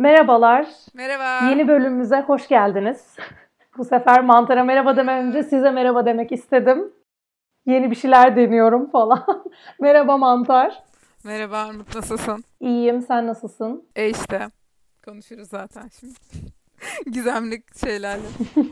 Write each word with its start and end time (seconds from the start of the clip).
Merhabalar. 0.00 0.68
Merhaba. 0.94 1.50
Yeni 1.50 1.68
bölümümüze 1.68 2.20
hoş 2.20 2.48
geldiniz. 2.48 3.16
Bu 3.78 3.84
sefer 3.84 4.24
mantara 4.24 4.64
merhaba 4.64 4.96
demeden 4.96 5.26
önce 5.26 5.42
size 5.42 5.70
merhaba 5.70 6.06
demek 6.06 6.32
istedim. 6.32 6.92
Yeni 7.66 7.90
bir 7.90 7.96
şeyler 7.96 8.36
deniyorum 8.36 8.90
falan. 8.90 9.44
merhaba 9.80 10.16
mantar. 10.16 10.82
Merhaba 11.24 11.58
Armut 11.58 11.94
nasılsın? 11.94 12.44
İyiyim 12.60 13.02
sen 13.02 13.26
nasılsın? 13.26 13.88
E 13.96 14.08
işte. 14.08 14.48
Konuşuruz 15.04 15.48
zaten 15.48 15.88
şimdi. 16.00 16.14
Gizemli 17.10 17.62
şeylerle. 17.84 18.26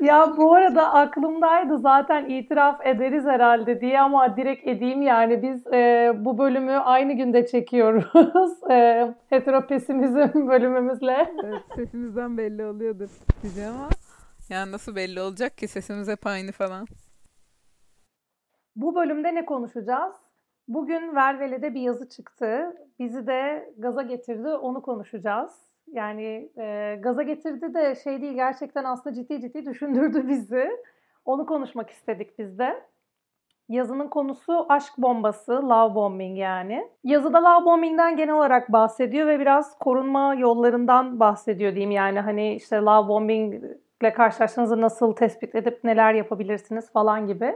Ya 0.00 0.34
bu 0.36 0.54
arada 0.54 0.92
aklımdaydı 0.92 1.78
zaten 1.78 2.28
itiraf 2.28 2.86
ederiz 2.86 3.24
herhalde 3.24 3.80
diye 3.80 4.00
ama 4.00 4.36
direkt 4.36 4.68
edeyim 4.68 5.02
yani 5.02 5.42
biz 5.42 5.66
e, 5.66 6.12
bu 6.18 6.38
bölümü 6.38 6.72
aynı 6.72 7.12
günde 7.12 7.46
çekiyoruz. 7.46 8.04
E, 8.70 9.14
heteropesimizm 9.28 10.48
bölümümüzle. 10.48 11.34
Evet, 11.44 11.62
sesimizden 11.76 12.38
belli 12.38 12.64
oluyordur 12.64 13.08
diyeceğim 13.42 13.72
ama 13.74 13.88
yani 14.48 14.72
nasıl 14.72 14.96
belli 14.96 15.20
olacak 15.20 15.58
ki 15.58 15.68
sesimiz 15.68 16.08
hep 16.08 16.26
aynı 16.26 16.52
falan. 16.52 16.86
Bu 18.76 18.94
bölümde 18.94 19.34
ne 19.34 19.44
konuşacağız? 19.44 20.14
Bugün 20.68 21.16
Velvele'de 21.16 21.74
bir 21.74 21.80
yazı 21.80 22.08
çıktı. 22.08 22.76
Bizi 22.98 23.26
de 23.26 23.72
gaza 23.78 24.02
getirdi. 24.02 24.48
Onu 24.48 24.82
konuşacağız. 24.82 25.67
Yani 25.92 26.50
e, 26.58 26.98
gaza 27.02 27.22
getirdi 27.22 27.74
de 27.74 27.94
şey 27.94 28.22
değil 28.22 28.34
gerçekten 28.34 28.84
aslında 28.84 29.16
ciddi 29.16 29.40
ciddi 29.40 29.66
düşündürdü 29.66 30.28
bizi. 30.28 30.70
Onu 31.24 31.46
konuşmak 31.46 31.90
istedik 31.90 32.38
biz 32.38 32.58
de. 32.58 32.82
Yazının 33.68 34.08
konusu 34.08 34.66
aşk 34.68 34.98
bombası, 34.98 35.52
love 35.52 35.94
bombing 35.94 36.38
yani. 36.38 36.88
Yazıda 37.04 37.44
love 37.44 37.64
bombing'den 37.64 38.16
genel 38.16 38.34
olarak 38.34 38.72
bahsediyor 38.72 39.26
ve 39.26 39.40
biraz 39.40 39.78
korunma 39.78 40.34
yollarından 40.34 41.20
bahsediyor 41.20 41.72
diyeyim. 41.72 41.90
Yani 41.90 42.20
hani 42.20 42.54
işte 42.54 42.76
love 42.76 43.08
bombing 43.08 43.54
ile 44.02 44.12
karşılaştığınızda 44.12 44.80
nasıl 44.80 45.12
tespit 45.12 45.54
edip 45.54 45.84
neler 45.84 46.14
yapabilirsiniz 46.14 46.92
falan 46.92 47.26
gibi. 47.26 47.54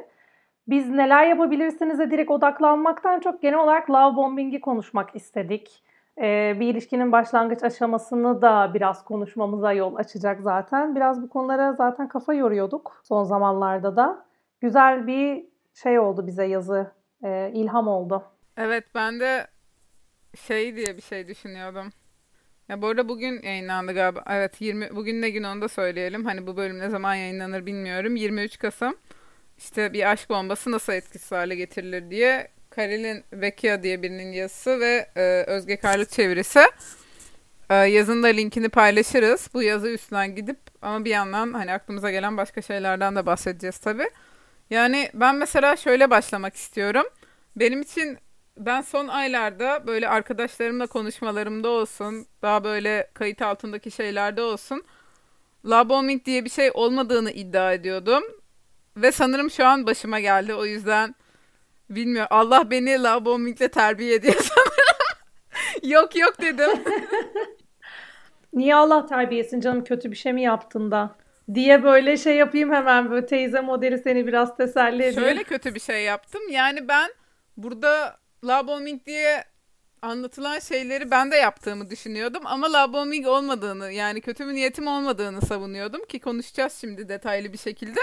Biz 0.68 0.90
neler 0.90 1.26
yapabilirsinize 1.26 2.10
direkt 2.10 2.30
odaklanmaktan 2.30 3.20
çok 3.20 3.42
genel 3.42 3.58
olarak 3.58 3.90
love 3.90 4.16
bombing'i 4.16 4.60
konuşmak 4.60 5.16
istedik. 5.16 5.82
Ee, 6.18 6.56
bir 6.60 6.68
ilişkinin 6.68 7.12
başlangıç 7.12 7.62
aşamasını 7.62 8.42
da 8.42 8.70
biraz 8.74 9.04
konuşmamıza 9.04 9.72
yol 9.72 9.96
açacak 9.96 10.40
zaten. 10.40 10.96
Biraz 10.96 11.22
bu 11.22 11.28
konulara 11.28 11.72
zaten 11.72 12.08
kafa 12.08 12.34
yoruyorduk 12.34 13.02
son 13.04 13.24
zamanlarda 13.24 13.96
da. 13.96 14.26
Güzel 14.60 15.06
bir 15.06 15.44
şey 15.74 15.98
oldu 15.98 16.26
bize 16.26 16.44
yazı, 16.44 16.92
e, 17.24 17.50
ilham 17.54 17.88
oldu. 17.88 18.24
Evet 18.56 18.84
ben 18.94 19.20
de 19.20 19.46
şey 20.46 20.76
diye 20.76 20.96
bir 20.96 21.02
şey 21.02 21.28
düşünüyordum. 21.28 21.92
Ya 22.68 22.82
bu 22.82 22.86
arada 22.86 23.08
bugün 23.08 23.42
yayınlandı 23.42 23.92
galiba. 23.92 24.24
Evet 24.30 24.60
20 24.60 24.96
bugün 24.96 25.22
ne 25.22 25.30
gün 25.30 25.42
onu 25.42 25.60
da 25.60 25.68
söyleyelim. 25.68 26.24
Hani 26.24 26.46
bu 26.46 26.56
bölüm 26.56 26.78
ne 26.78 26.88
zaman 26.88 27.14
yayınlanır 27.14 27.66
bilmiyorum. 27.66 28.16
23 28.16 28.58
Kasım. 28.58 28.96
İşte 29.58 29.92
bir 29.92 30.10
aşk 30.10 30.30
bombası 30.30 30.70
nasıl 30.70 30.92
etkisiz 30.92 31.32
hale 31.32 31.54
getirilir 31.54 32.10
diye 32.10 32.48
Karilin 32.76 33.24
Vecchia 33.32 33.82
diye 33.82 34.02
birinin 34.02 34.32
yazısı 34.32 34.80
ve 34.80 35.06
e, 35.16 35.44
Özge 35.46 35.76
Karlı 35.76 36.04
çevirisi. 36.04 36.60
E, 37.70 37.74
yazın 37.74 38.22
da 38.22 38.26
linkini 38.26 38.68
paylaşırız. 38.68 39.48
Bu 39.54 39.62
yazı 39.62 39.88
üstünden 39.88 40.34
gidip 40.34 40.58
ama 40.82 41.04
bir 41.04 41.10
yandan 41.10 41.52
hani 41.52 41.72
aklımıza 41.72 42.10
gelen 42.10 42.36
başka 42.36 42.62
şeylerden 42.62 43.16
de 43.16 43.26
bahsedeceğiz 43.26 43.78
tabii. 43.78 44.10
Yani 44.70 45.10
ben 45.14 45.36
mesela 45.36 45.76
şöyle 45.76 46.10
başlamak 46.10 46.54
istiyorum. 46.54 47.04
Benim 47.56 47.82
için 47.82 48.18
ben 48.58 48.80
son 48.80 49.08
aylarda 49.08 49.86
böyle 49.86 50.08
arkadaşlarımla 50.08 50.86
konuşmalarımda 50.86 51.68
olsun, 51.68 52.26
daha 52.42 52.64
böyle 52.64 53.10
kayıt 53.14 53.42
altındaki 53.42 53.90
şeylerde 53.90 54.42
olsun, 54.42 54.84
love 55.66 55.88
bombing 55.88 56.24
diye 56.24 56.44
bir 56.44 56.50
şey 56.50 56.70
olmadığını 56.74 57.30
iddia 57.30 57.72
ediyordum. 57.72 58.22
Ve 58.96 59.12
sanırım 59.12 59.50
şu 59.50 59.66
an 59.66 59.86
başıma 59.86 60.20
geldi. 60.20 60.54
O 60.54 60.64
yüzden 60.64 61.14
bilmiyorum. 61.94 62.28
Allah 62.30 62.70
beni 62.70 63.02
love 63.02 63.24
bombingle 63.24 63.68
terbiye 63.68 64.14
ediyor 64.14 64.34
sanırım. 64.34 64.72
yok 65.92 66.16
yok 66.16 66.40
dedim. 66.40 66.70
Niye 68.52 68.74
Allah 68.74 69.06
terbiyesin 69.06 69.60
canım 69.60 69.84
kötü 69.84 70.10
bir 70.10 70.16
şey 70.16 70.32
mi 70.32 70.42
yaptın 70.42 70.90
da? 70.90 71.16
Diye 71.54 71.82
böyle 71.82 72.16
şey 72.16 72.36
yapayım 72.36 72.72
hemen 72.72 73.10
böyle 73.10 73.26
teyze 73.26 73.60
modeli 73.60 73.98
seni 73.98 74.26
biraz 74.26 74.56
teselli 74.56 75.02
edeyim. 75.02 75.20
Şöyle 75.20 75.44
kötü 75.44 75.74
bir 75.74 75.80
şey 75.80 76.04
yaptım. 76.04 76.42
Yani 76.50 76.88
ben 76.88 77.10
burada 77.56 78.16
love 78.44 78.66
bombing 78.66 79.06
diye 79.06 79.44
anlatılan 80.02 80.58
şeyleri 80.58 81.10
ben 81.10 81.30
de 81.30 81.36
yaptığımı 81.36 81.90
düşünüyordum 81.90 82.42
ama 82.44 82.72
love 82.72 82.92
bombing 82.92 83.26
olmadığını 83.26 83.92
yani 83.92 84.20
kötü 84.20 84.48
bir 84.48 84.52
niyetim 84.52 84.86
olmadığını 84.86 85.42
savunuyordum 85.42 86.04
ki 86.04 86.20
konuşacağız 86.20 86.78
şimdi 86.80 87.08
detaylı 87.08 87.52
bir 87.52 87.58
şekilde. 87.58 88.00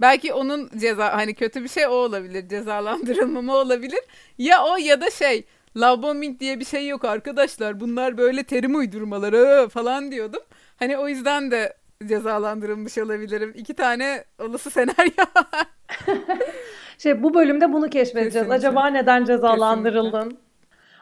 Belki 0.00 0.32
onun 0.34 0.70
ceza 0.76 1.12
hani 1.16 1.34
kötü 1.34 1.62
bir 1.62 1.68
şey 1.68 1.86
o 1.86 1.90
olabilir. 1.90 2.48
Cezalandırılmama 2.48 3.56
olabilir. 3.56 4.00
Ya 4.38 4.64
o 4.64 4.76
ya 4.76 5.00
da 5.00 5.10
şey 5.10 5.44
love 5.76 6.02
bombing 6.02 6.40
diye 6.40 6.60
bir 6.60 6.64
şey 6.64 6.88
yok 6.88 7.04
arkadaşlar. 7.04 7.80
Bunlar 7.80 8.18
böyle 8.18 8.42
terim 8.42 8.74
uydurmaları 8.74 9.68
falan 9.68 10.12
diyordum. 10.12 10.42
Hani 10.76 10.98
o 10.98 11.08
yüzden 11.08 11.50
de 11.50 11.74
cezalandırılmış 12.06 12.98
olabilirim. 12.98 13.52
İki 13.56 13.74
tane 13.74 14.24
olası 14.38 14.70
senaryo 14.70 15.24
var. 15.36 15.66
şey 16.98 17.22
bu 17.22 17.34
bölümde 17.34 17.72
bunu 17.72 17.90
keşfedeceğiz. 17.90 18.32
Kesinlikle. 18.32 18.54
Acaba 18.54 18.86
neden 18.86 19.24
cezalandırıldın? 19.24 20.18
Kesinlikle. 20.18 20.49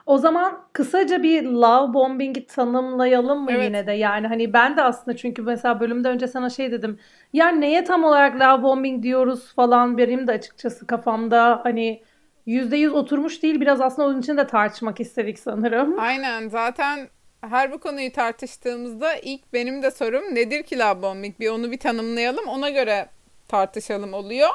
O 0.09 0.19
zaman 0.19 0.61
kısaca 0.73 1.23
bir 1.23 1.43
love 1.45 1.95
bombing'i 1.95 2.47
tanımlayalım 2.47 3.45
mı 3.45 3.53
Evet. 3.53 3.65
yine 3.65 3.87
de? 3.87 3.93
Yani 3.93 4.27
hani 4.27 4.53
ben 4.53 4.77
de 4.77 4.83
aslında 4.83 5.17
çünkü 5.17 5.43
mesela 5.43 5.81
bölümde 5.81 6.09
önce 6.09 6.27
sana 6.27 6.51
şey 6.51 6.73
dedim. 6.73 6.99
Ya 7.33 7.49
neye 7.49 7.85
tam 7.85 8.05
olarak 8.05 8.41
love 8.41 8.63
bombing 8.63 9.03
diyoruz 9.03 9.55
falan 9.55 9.99
benim 9.99 10.27
de 10.27 10.33
açıkçası 10.33 10.87
kafamda 10.87 11.61
hani 11.63 12.03
yüzde 12.47 12.77
yüz 12.77 12.93
oturmuş 12.93 13.43
değil. 13.43 13.61
Biraz 13.61 13.81
aslında 13.81 14.09
onun 14.09 14.21
için 14.21 14.37
de 14.37 14.47
tartışmak 14.47 15.01
istedik 15.01 15.39
sanırım. 15.39 15.99
Aynen 15.99 16.49
zaten 16.49 17.09
her 17.41 17.73
bu 17.73 17.79
konuyu 17.79 18.13
tartıştığımızda 18.13 19.15
ilk 19.15 19.53
benim 19.53 19.83
de 19.83 19.91
sorum 19.91 20.35
nedir 20.35 20.63
ki 20.63 20.79
love 20.79 21.03
bombing? 21.03 21.41
Bir 21.41 21.49
onu 21.49 21.71
bir 21.71 21.79
tanımlayalım 21.79 22.49
ona 22.49 22.71
göre 22.71 23.09
tartışalım 23.49 24.15
oluyor. 24.15 24.49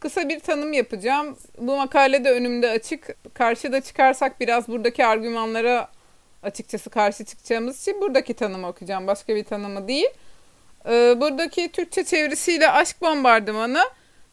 Kısa 0.00 0.28
bir 0.28 0.40
tanım 0.40 0.72
yapacağım. 0.72 1.38
Bu 1.58 1.76
makale 1.76 2.24
de 2.24 2.30
önümde 2.30 2.70
açık. 2.70 3.16
Karşıda 3.34 3.80
çıkarsak 3.80 4.40
biraz 4.40 4.68
buradaki 4.68 5.06
argümanlara 5.06 5.88
açıkçası 6.42 6.90
karşı 6.90 7.24
çıkacağımız 7.24 7.82
için 7.82 8.00
buradaki 8.00 8.34
tanımı 8.34 8.68
okuyacağım. 8.68 9.06
Başka 9.06 9.34
bir 9.36 9.44
tanımı 9.44 9.88
değil. 9.88 10.08
Ee, 10.88 11.14
buradaki 11.20 11.72
Türkçe 11.72 12.04
çevirisiyle 12.04 12.70
aşk 12.70 13.02
bombardımanı 13.02 13.82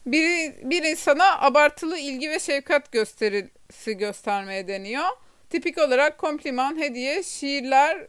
bir, 0.06 0.54
bir 0.70 0.82
insana 0.82 1.40
abartılı 1.40 1.98
ilgi 1.98 2.30
ve 2.30 2.38
şefkat 2.38 2.92
gösterisi 2.92 3.96
göstermeye 3.96 4.68
deniyor. 4.68 5.04
Tipik 5.50 5.78
olarak 5.78 6.18
kompliman, 6.18 6.80
hediye, 6.80 7.22
şiirler 7.22 7.98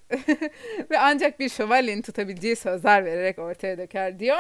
ve 0.91 1.00
ancak 1.00 1.40
bir 1.40 1.50
şövalyenin 1.50 2.01
tutabileceği 2.01 2.56
sözler 2.56 3.06
vererek 3.06 3.40
ortaya 3.40 3.78
döker 3.78 4.19
diyor. 4.19 4.40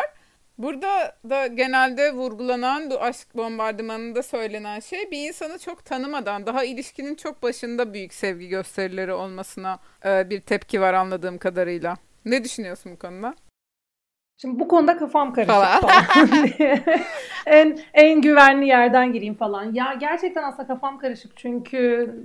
Burada 0.57 1.15
da 1.29 1.47
genelde 1.47 2.13
vurgulanan 2.13 2.89
bu 2.89 3.01
aşk 3.01 3.35
bombardımanında 3.35 4.23
söylenen 4.23 4.79
şey 4.79 5.11
bir 5.11 5.27
insanı 5.27 5.59
çok 5.59 5.85
tanımadan 5.85 6.45
daha 6.45 6.63
ilişkinin 6.63 7.15
çok 7.15 7.43
başında 7.43 7.93
büyük 7.93 8.13
sevgi 8.13 8.47
gösterileri 8.47 9.13
olmasına 9.13 9.79
e, 10.05 10.29
bir 10.29 10.41
tepki 10.41 10.81
var 10.81 10.93
anladığım 10.93 11.37
kadarıyla. 11.37 11.95
Ne 12.25 12.43
düşünüyorsun 12.43 12.91
bu 12.91 12.99
konuda? 12.99 13.33
Şimdi 14.41 14.59
bu 14.59 14.67
konuda 14.67 14.97
kafam 14.97 15.33
karışık 15.33 15.55
Falan. 15.55 15.81
falan. 15.81 16.03
en 17.45 17.79
en 17.93 18.21
güvenli 18.21 18.67
yerden 18.67 19.13
gireyim 19.13 19.35
falan. 19.35 19.73
Ya 19.73 19.93
gerçekten 19.93 20.43
aslında 20.43 20.67
kafam 20.67 20.99
karışık 20.99 21.37
çünkü 21.37 22.15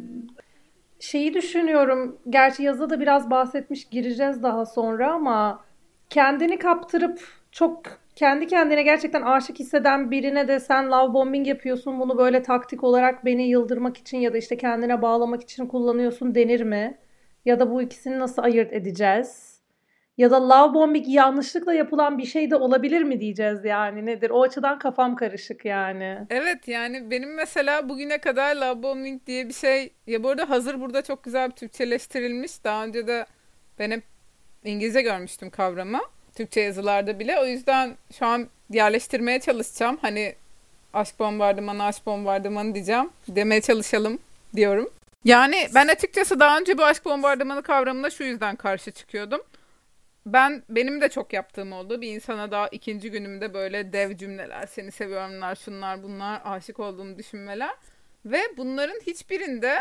şeyi 1.00 1.34
düşünüyorum. 1.34 2.18
Gerçi 2.30 2.62
yazıda 2.62 2.90
da 2.90 3.00
biraz 3.00 3.30
bahsetmiş 3.30 3.88
gireceğiz 3.88 4.42
daha 4.42 4.66
sonra 4.66 5.12
ama 5.12 5.64
kendini 6.10 6.58
kaptırıp 6.58 7.28
çok 7.52 7.82
kendi 8.16 8.46
kendine 8.46 8.82
gerçekten 8.82 9.22
aşık 9.22 9.58
hisseden 9.58 10.10
birine 10.10 10.48
de 10.48 10.60
sen 10.60 10.90
love 10.90 11.14
bombing 11.14 11.48
yapıyorsun. 11.48 12.00
Bunu 12.00 12.18
böyle 12.18 12.42
taktik 12.42 12.84
olarak 12.84 13.24
beni 13.24 13.48
yıldırmak 13.48 13.96
için 13.96 14.18
ya 14.18 14.32
da 14.32 14.38
işte 14.38 14.56
kendine 14.56 15.02
bağlamak 15.02 15.42
için 15.42 15.66
kullanıyorsun 15.66 16.34
denir 16.34 16.60
mi? 16.60 16.98
Ya 17.44 17.60
da 17.60 17.70
bu 17.70 17.82
ikisini 17.82 18.18
nasıl 18.18 18.42
ayırt 18.42 18.72
edeceğiz? 18.72 19.52
Ya 20.18 20.30
da 20.30 20.48
love 20.48 20.74
bombing 20.74 21.08
yanlışlıkla 21.08 21.74
yapılan 21.74 22.18
bir 22.18 22.24
şey 22.24 22.50
de 22.50 22.56
olabilir 22.56 23.02
mi 23.02 23.20
diyeceğiz 23.20 23.64
yani 23.64 24.06
nedir? 24.06 24.30
O 24.30 24.42
açıdan 24.42 24.78
kafam 24.78 25.16
karışık 25.16 25.64
yani. 25.64 26.18
Evet 26.30 26.68
yani 26.68 27.10
benim 27.10 27.34
mesela 27.34 27.88
bugüne 27.88 28.18
kadar 28.18 28.56
love 28.56 28.82
bombing 28.82 29.26
diye 29.26 29.48
bir 29.48 29.52
şey 29.54 29.92
ya 30.06 30.22
bu 30.22 30.28
arada 30.28 30.50
hazır 30.50 30.80
burada 30.80 31.02
çok 31.02 31.24
güzel 31.24 31.50
bir 31.50 31.54
Türkçeleştirilmiş. 31.54 32.64
Daha 32.64 32.84
önce 32.84 33.06
de 33.06 33.26
ben 33.78 33.90
hep 33.90 34.02
İngilizce 34.64 35.02
görmüştüm 35.02 35.50
kavramı. 35.50 36.00
Türkçe 36.34 36.60
yazılarda 36.60 37.18
bile. 37.18 37.38
O 37.40 37.46
yüzden 37.46 37.96
şu 38.18 38.26
an 38.26 38.48
yerleştirmeye 38.70 39.40
çalışacağım. 39.40 39.98
Hani 40.02 40.34
aşk 40.92 41.18
bombardımanı, 41.18 41.84
aşk 41.84 42.06
bombardımanı 42.06 42.74
diyeceğim. 42.74 43.10
Demeye 43.28 43.60
çalışalım 43.60 44.18
diyorum. 44.56 44.90
Yani 45.24 45.68
ben 45.74 45.88
açıkçası 45.88 46.40
daha 46.40 46.58
önce 46.58 46.78
bu 46.78 46.84
aşk 46.84 47.04
bombardımanı 47.04 47.62
kavramına 47.62 48.10
şu 48.10 48.24
yüzden 48.24 48.56
karşı 48.56 48.90
çıkıyordum. 48.90 49.40
Ben 50.26 50.62
benim 50.68 51.00
de 51.00 51.08
çok 51.08 51.32
yaptığım 51.32 51.72
oldu. 51.72 52.00
Bir 52.00 52.14
insana 52.14 52.50
daha 52.50 52.68
ikinci 52.68 53.10
günümde 53.10 53.54
böyle 53.54 53.92
dev 53.92 54.16
cümleler, 54.16 54.66
seni 54.66 54.92
seviyorumlar, 54.92 55.54
şunlar 55.54 56.02
bunlar, 56.02 56.42
aşık 56.44 56.80
olduğumu 56.80 57.18
düşünmeler. 57.18 57.74
Ve 58.24 58.40
bunların 58.56 59.00
hiçbirinde 59.06 59.80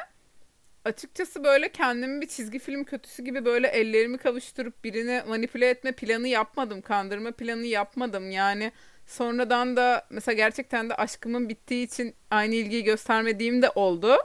açıkçası 0.86 1.44
böyle 1.44 1.72
kendimi 1.72 2.22
bir 2.22 2.28
çizgi 2.28 2.60
film 2.60 2.84
kötüsü 2.84 3.24
gibi 3.24 3.46
böyle 3.46 3.68
ellerimi 3.68 4.18
kavuşturup 4.18 4.84
birini 4.84 5.24
manipüle 5.28 5.70
etme 5.70 5.92
planı 5.92 6.28
yapmadım. 6.28 6.82
Kandırma 6.82 7.32
planı 7.32 7.66
yapmadım. 7.66 8.32
Yani 8.32 8.72
sonradan 9.06 9.76
da 9.76 10.08
mesela 10.10 10.36
gerçekten 10.36 10.90
de 10.90 10.96
aşkımın 10.96 11.50
bittiği 11.50 11.86
için 11.86 12.16
aynı 12.32 12.56
ilgiyi 12.56 12.84
göstermediğim 12.84 13.62
de 13.62 13.70
oldu. 13.70 14.18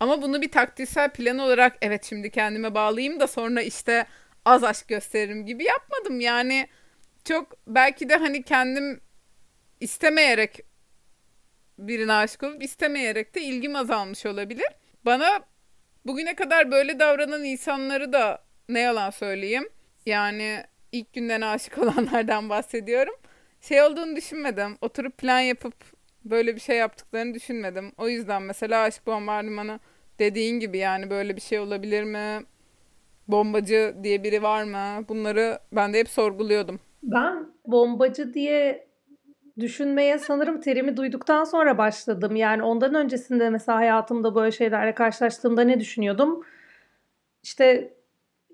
Ama 0.00 0.22
bunu 0.22 0.42
bir 0.42 0.50
taktiksel 0.50 1.10
plan 1.10 1.38
olarak 1.38 1.76
evet 1.82 2.04
şimdi 2.04 2.30
kendime 2.30 2.74
bağlayayım 2.74 3.20
da 3.20 3.26
sonra 3.26 3.62
işte 3.62 4.06
az 4.44 4.64
aşk 4.64 4.88
gösteririm 4.88 5.46
gibi 5.46 5.64
yapmadım. 5.64 6.20
Yani 6.20 6.68
çok 7.24 7.52
belki 7.66 8.08
de 8.08 8.16
hani 8.16 8.42
kendim 8.42 9.00
istemeyerek 9.80 10.60
birine 11.78 12.12
aşık 12.12 12.42
olup 12.42 12.62
istemeyerek 12.62 13.34
de 13.34 13.40
ilgim 13.42 13.76
azalmış 13.76 14.26
olabilir. 14.26 14.68
Bana 15.04 15.44
bugüne 16.06 16.34
kadar 16.34 16.70
böyle 16.70 16.98
davranan 16.98 17.44
insanları 17.44 18.12
da 18.12 18.38
ne 18.68 18.80
yalan 18.80 19.10
söyleyeyim. 19.10 19.68
Yani 20.06 20.64
ilk 20.92 21.12
günden 21.12 21.40
aşık 21.40 21.78
olanlardan 21.82 22.48
bahsediyorum. 22.48 23.14
Şey 23.60 23.82
olduğunu 23.82 24.16
düşünmedim. 24.16 24.76
Oturup 24.80 25.18
plan 25.18 25.40
yapıp 25.40 25.74
böyle 26.24 26.54
bir 26.54 26.60
şey 26.60 26.76
yaptıklarını 26.76 27.34
düşünmedim. 27.34 27.92
O 27.98 28.08
yüzden 28.08 28.42
mesela 28.42 28.82
aşk 28.82 29.06
bombardımanı 29.06 29.80
dediğin 30.18 30.60
gibi 30.60 30.78
yani 30.78 31.10
böyle 31.10 31.36
bir 31.36 31.40
şey 31.40 31.58
olabilir 31.58 32.02
mi? 32.04 32.44
Bombacı 33.28 33.94
diye 34.02 34.24
biri 34.24 34.42
var 34.42 34.64
mı? 34.64 35.04
Bunları 35.08 35.58
ben 35.72 35.92
de 35.92 35.98
hep 35.98 36.08
sorguluyordum. 36.08 36.80
Ben 37.02 37.46
bombacı 37.66 38.34
diye 38.34 38.86
düşünmeye 39.60 40.18
sanırım 40.18 40.60
terimi 40.60 40.96
duyduktan 40.96 41.44
sonra 41.44 41.78
başladım. 41.78 42.36
Yani 42.36 42.62
ondan 42.62 42.94
öncesinde 42.94 43.50
mesela 43.50 43.78
hayatımda 43.78 44.34
böyle 44.34 44.52
şeylerle 44.52 44.94
karşılaştığımda 44.94 45.62
ne 45.62 45.80
düşünüyordum? 45.80 46.44
İşte 47.42 47.94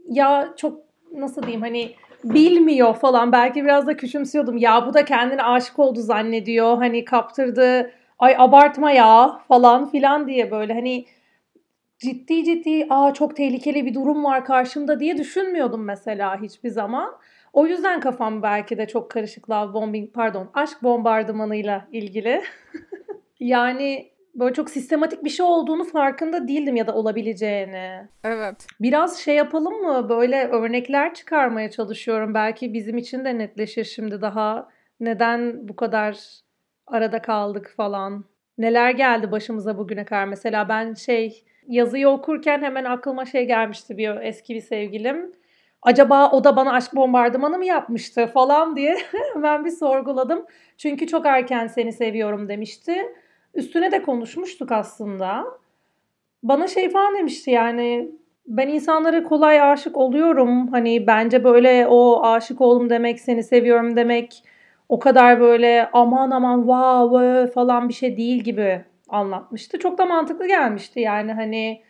ya 0.09 0.55
çok 0.57 0.81
nasıl 1.13 1.43
diyeyim 1.43 1.63
hani 1.63 1.95
bilmiyor 2.25 2.95
falan 2.95 3.33
belki 3.33 3.65
biraz 3.65 3.87
da 3.87 3.97
küçümsüyordum. 3.97 4.57
Ya 4.57 4.87
bu 4.87 4.95
da 4.95 5.05
kendine 5.05 5.43
aşık 5.43 5.79
oldu 5.79 6.01
zannediyor. 6.01 6.77
Hani 6.77 7.05
kaptırdı. 7.05 7.91
Ay 8.19 8.35
abartma 8.39 8.91
ya 8.91 9.41
falan 9.49 9.91
filan 9.91 10.29
diye 10.29 10.51
böyle 10.51 10.75
hani 10.75 11.07
ciddi 11.99 12.45
ciddi 12.45 12.87
aa 12.91 13.15
çok 13.15 13.37
tehlikeli 13.37 13.87
bir 13.87 13.95
durum 13.95 14.25
var 14.25 14.45
karşımda 14.45 15.01
diye 15.01 15.19
düşünmüyordum 15.19 15.85
mesela 15.85 16.43
hiçbir 16.43 16.69
zaman. 16.71 17.15
O 17.53 17.67
yüzden 17.67 18.01
kafam 18.01 18.43
belki 18.43 18.79
de 18.79 18.87
çok 18.87 19.11
karışık 19.11 19.51
love 19.51 19.73
bombing 19.73 20.15
pardon 20.15 20.51
aşk 20.55 20.83
bombardımanıyla 20.83 21.89
ilgili. 21.93 22.43
yani 23.41 24.13
böyle 24.35 24.55
çok 24.55 24.71
sistematik 24.71 25.25
bir 25.25 25.31
şey 25.31 25.47
olduğunu 25.47 25.85
farkında 25.85 26.49
değildim 26.49 26.77
ya 26.77 26.87
da 26.87 26.95
olabileceğini. 26.95 28.09
Evet. 28.25 28.67
Biraz 28.81 29.19
şey 29.19 29.35
yapalım 29.35 29.75
mı? 29.83 30.09
Böyle 30.09 30.49
örnekler 30.49 31.15
çıkarmaya 31.15 31.71
çalışıyorum. 31.71 32.35
Belki 32.35 32.73
bizim 32.75 32.99
için 32.99 33.25
de 33.25 33.39
netleşir 33.39 33.85
şimdi 33.85 34.21
daha. 34.21 34.69
Neden 35.01 35.69
bu 35.69 35.77
kadar 35.77 36.19
arada 36.87 37.23
kaldık 37.23 37.75
falan. 37.77 38.25
Neler 38.59 38.91
geldi 38.91 39.33
başımıza 39.33 39.79
bugüne 39.79 40.05
kadar? 40.05 40.25
Mesela 40.25 40.69
ben 40.69 40.95
şey 40.95 41.45
yazıyı 41.69 42.09
okurken 42.09 42.63
hemen 42.63 42.85
aklıma 42.85 43.25
şey 43.25 43.47
gelmişti 43.47 43.99
bir 43.99 44.17
eski 44.17 44.55
bir 44.55 44.61
sevgilim. 44.61 45.33
Acaba 45.83 46.31
o 46.31 46.45
da 46.45 46.57
bana 46.57 46.73
aşk 46.73 46.97
bombardımanı 46.97 47.59
mı 47.59 47.65
yapmıştı 47.65 48.27
falan 48.27 48.77
diye 48.77 48.97
hemen 49.35 49.65
bir 49.65 49.71
sorguladım. 49.71 50.47
Çünkü 50.79 51.07
çok 51.07 51.27
erken 51.27 51.67
seni 51.67 51.93
seviyorum 51.93 52.49
demişti. 52.49 53.15
Üstüne 53.55 53.91
de 53.93 54.03
konuşmuştuk 54.03 54.73
aslında. 54.73 55.45
Bana 56.43 56.67
şey 56.67 56.91
falan 56.91 57.17
demişti 57.17 57.51
yani 57.51 58.11
ben 58.47 58.69
insanlara 58.69 59.23
kolay 59.23 59.61
aşık 59.63 59.97
oluyorum. 59.97 60.69
Hani 60.69 61.07
bence 61.07 61.45
böyle 61.45 61.87
o 61.89 62.23
aşık 62.27 62.61
oldum 62.61 62.91
demek, 62.91 63.21
seni 63.21 63.43
seviyorum 63.43 63.97
demek 63.97 64.45
o 64.89 64.99
kadar 64.99 65.41
böyle 65.41 65.89
aman 65.93 66.31
aman 66.31 66.59
wow 66.59 67.53
falan 67.53 67.89
bir 67.89 67.95
şey 67.95 68.17
değil 68.17 68.43
gibi 68.43 68.85
anlatmıştı. 69.09 69.79
Çok 69.79 69.99
da 69.99 70.05
mantıklı 70.07 70.47
gelmişti 70.49 71.01
yani 71.01 71.33
hani 71.33 71.83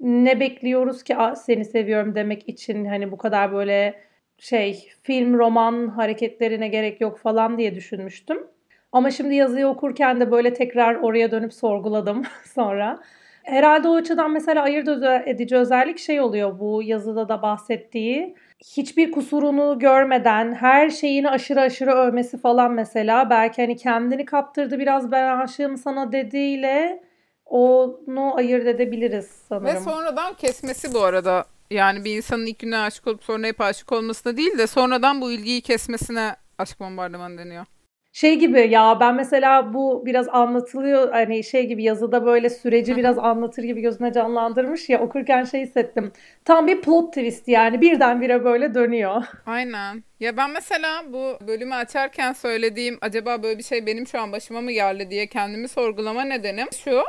ne 0.00 0.40
bekliyoruz 0.40 1.02
ki 1.02 1.16
seni 1.36 1.64
seviyorum 1.64 2.14
demek 2.14 2.48
için 2.48 2.84
hani 2.84 3.12
bu 3.12 3.18
kadar 3.18 3.52
böyle 3.52 4.00
şey 4.38 4.88
film 5.02 5.38
roman 5.38 5.88
hareketlerine 5.88 6.68
gerek 6.68 7.00
yok 7.00 7.18
falan 7.18 7.58
diye 7.58 7.74
düşünmüştüm. 7.74 8.46
Ama 8.92 9.10
şimdi 9.10 9.34
yazıyı 9.34 9.66
okurken 9.66 10.20
de 10.20 10.30
böyle 10.30 10.54
tekrar 10.54 10.94
oraya 10.94 11.30
dönüp 11.30 11.54
sorguladım 11.54 12.22
sonra. 12.44 13.00
Herhalde 13.42 13.88
o 13.88 13.94
açıdan 13.94 14.30
mesela 14.30 14.62
ayırt 14.62 14.88
edici 15.26 15.56
özellik 15.56 15.98
şey 15.98 16.20
oluyor 16.20 16.58
bu 16.58 16.82
yazıda 16.82 17.28
da 17.28 17.42
bahsettiği. 17.42 18.34
Hiçbir 18.76 19.12
kusurunu 19.12 19.78
görmeden 19.78 20.54
her 20.54 20.90
şeyini 20.90 21.30
aşırı 21.30 21.60
aşırı 21.60 21.92
övmesi 21.92 22.38
falan 22.38 22.72
mesela. 22.72 23.30
Belki 23.30 23.62
hani 23.62 23.76
kendini 23.76 24.24
kaptırdı 24.24 24.78
biraz 24.78 25.12
ben 25.12 25.38
aşığım 25.38 25.76
sana 25.76 26.12
dediğiyle 26.12 27.02
onu 27.48 28.36
ayırt 28.36 28.66
edebiliriz 28.66 29.28
sanırım. 29.48 29.66
Ve 29.66 29.80
sonradan 29.80 30.34
kesmesi 30.34 30.94
bu 30.94 31.02
arada. 31.02 31.44
Yani 31.70 32.04
bir 32.04 32.16
insanın 32.16 32.46
ilk 32.46 32.58
günden 32.58 32.80
aşık 32.80 33.06
olup 33.06 33.24
sonra 33.24 33.46
hep 33.46 33.60
aşık 33.60 33.92
olmasına 33.92 34.36
değil 34.36 34.58
de 34.58 34.66
sonradan 34.66 35.20
bu 35.20 35.32
ilgiyi 35.32 35.60
kesmesine 35.60 36.36
aşk 36.58 36.80
bombardımanı 36.80 37.38
deniyor 37.38 37.66
şey 38.12 38.38
gibi 38.38 38.68
ya 38.70 39.00
ben 39.00 39.14
mesela 39.14 39.74
bu 39.74 40.02
biraz 40.06 40.28
anlatılıyor 40.28 41.10
hani 41.10 41.44
şey 41.44 41.66
gibi 41.66 41.82
yazıda 41.82 42.26
böyle 42.26 42.50
süreci 42.50 42.96
biraz 42.96 43.18
anlatır 43.18 43.62
gibi 43.62 43.80
gözüne 43.80 44.12
canlandırmış 44.12 44.88
ya 44.88 45.00
okurken 45.00 45.44
şey 45.44 45.62
hissettim. 45.62 46.12
Tam 46.44 46.66
bir 46.66 46.80
plot 46.80 47.14
twist 47.14 47.48
yani 47.48 47.80
birdenbire 47.80 48.44
böyle 48.44 48.74
dönüyor. 48.74 49.22
Aynen. 49.46 50.04
Ya 50.20 50.36
ben 50.36 50.50
mesela 50.50 51.12
bu 51.12 51.38
bölümü 51.46 51.74
açarken 51.74 52.32
söylediğim 52.32 52.98
acaba 53.00 53.42
böyle 53.42 53.58
bir 53.58 53.64
şey 53.64 53.86
benim 53.86 54.06
şu 54.06 54.20
an 54.20 54.32
başıma 54.32 54.60
mı 54.60 54.72
geldi 54.72 55.10
diye 55.10 55.26
kendimi 55.26 55.68
sorgulama 55.68 56.24
nedenim 56.24 56.68
şu. 56.84 57.02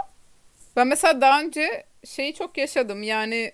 Ben 0.76 0.88
mesela 0.88 1.22
daha 1.22 1.42
önce 1.42 1.84
şeyi 2.06 2.34
çok 2.34 2.58
yaşadım 2.58 3.04
yani 3.04 3.52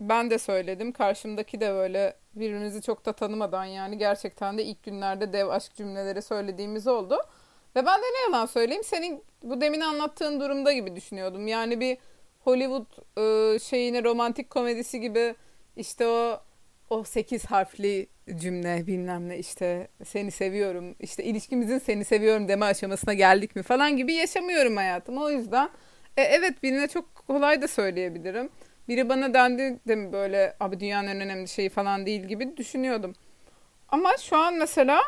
ben 0.00 0.30
de 0.30 0.38
söyledim 0.38 0.92
karşımdaki 0.92 1.60
de 1.60 1.74
böyle 1.74 2.16
birbirimizi 2.34 2.82
çok 2.82 3.06
da 3.06 3.12
tanımadan 3.12 3.64
yani 3.64 3.98
gerçekten 3.98 4.58
de 4.58 4.64
ilk 4.64 4.82
günlerde 4.82 5.32
dev 5.32 5.48
aşk 5.48 5.74
cümleleri 5.74 6.22
söylediğimiz 6.22 6.86
oldu. 6.86 7.16
Ve 7.76 7.86
ben 7.86 7.98
de 7.98 8.06
ne 8.14 8.32
yalan 8.32 8.46
söyleyeyim 8.46 8.84
senin 8.84 9.24
bu 9.42 9.60
demin 9.60 9.80
anlattığın 9.80 10.40
durumda 10.40 10.72
gibi 10.72 10.96
düşünüyordum. 10.96 11.46
Yani 11.46 11.80
bir 11.80 11.98
Hollywood 12.40 12.86
e, 13.54 13.58
şeyini 13.58 14.04
romantik 14.04 14.50
komedisi 14.50 15.00
gibi 15.00 15.34
işte 15.76 16.06
o 16.06 16.40
o 16.90 17.04
sekiz 17.04 17.44
harfli 17.44 18.06
cümle 18.36 18.86
bilmem 18.86 19.28
ne 19.28 19.38
işte 19.38 19.88
seni 20.04 20.30
seviyorum 20.30 20.94
işte 21.00 21.24
ilişkimizin 21.24 21.78
seni 21.78 22.04
seviyorum 22.04 22.48
deme 22.48 22.66
aşamasına 22.66 23.14
geldik 23.14 23.56
mi 23.56 23.62
falan 23.62 23.96
gibi 23.96 24.14
yaşamıyorum 24.14 24.76
hayatım. 24.76 25.18
O 25.18 25.30
yüzden 25.30 25.70
e, 26.16 26.22
evet 26.22 26.62
birine 26.62 26.88
çok 26.88 27.14
kolay 27.14 27.62
da 27.62 27.68
söyleyebilirim 27.68 28.50
biri 28.88 29.08
bana 29.08 29.34
dendi 29.34 29.78
de 29.88 29.96
mi 29.96 30.12
böyle 30.12 30.56
abi 30.60 30.80
dünyanın 30.80 31.08
en 31.08 31.20
önemli 31.20 31.48
şeyi 31.48 31.68
falan 31.68 32.06
değil 32.06 32.24
gibi 32.24 32.56
düşünüyordum. 32.56 33.12
Ama 33.88 34.10
şu 34.16 34.36
an 34.36 34.54
mesela 34.54 35.00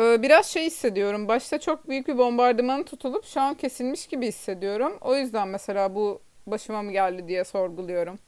e, 0.00 0.22
biraz 0.22 0.46
şey 0.46 0.66
hissediyorum. 0.66 1.28
Başta 1.28 1.60
çok 1.60 1.88
büyük 1.88 2.08
bir 2.08 2.18
bombardıman 2.18 2.82
tutulup 2.82 3.24
şu 3.24 3.40
an 3.40 3.54
kesilmiş 3.54 4.06
gibi 4.06 4.26
hissediyorum. 4.26 4.92
O 5.00 5.16
yüzden 5.16 5.48
mesela 5.48 5.94
bu 5.94 6.20
başıma 6.46 6.82
mı 6.82 6.92
geldi 6.92 7.28
diye 7.28 7.44
sorguluyorum. 7.44 8.18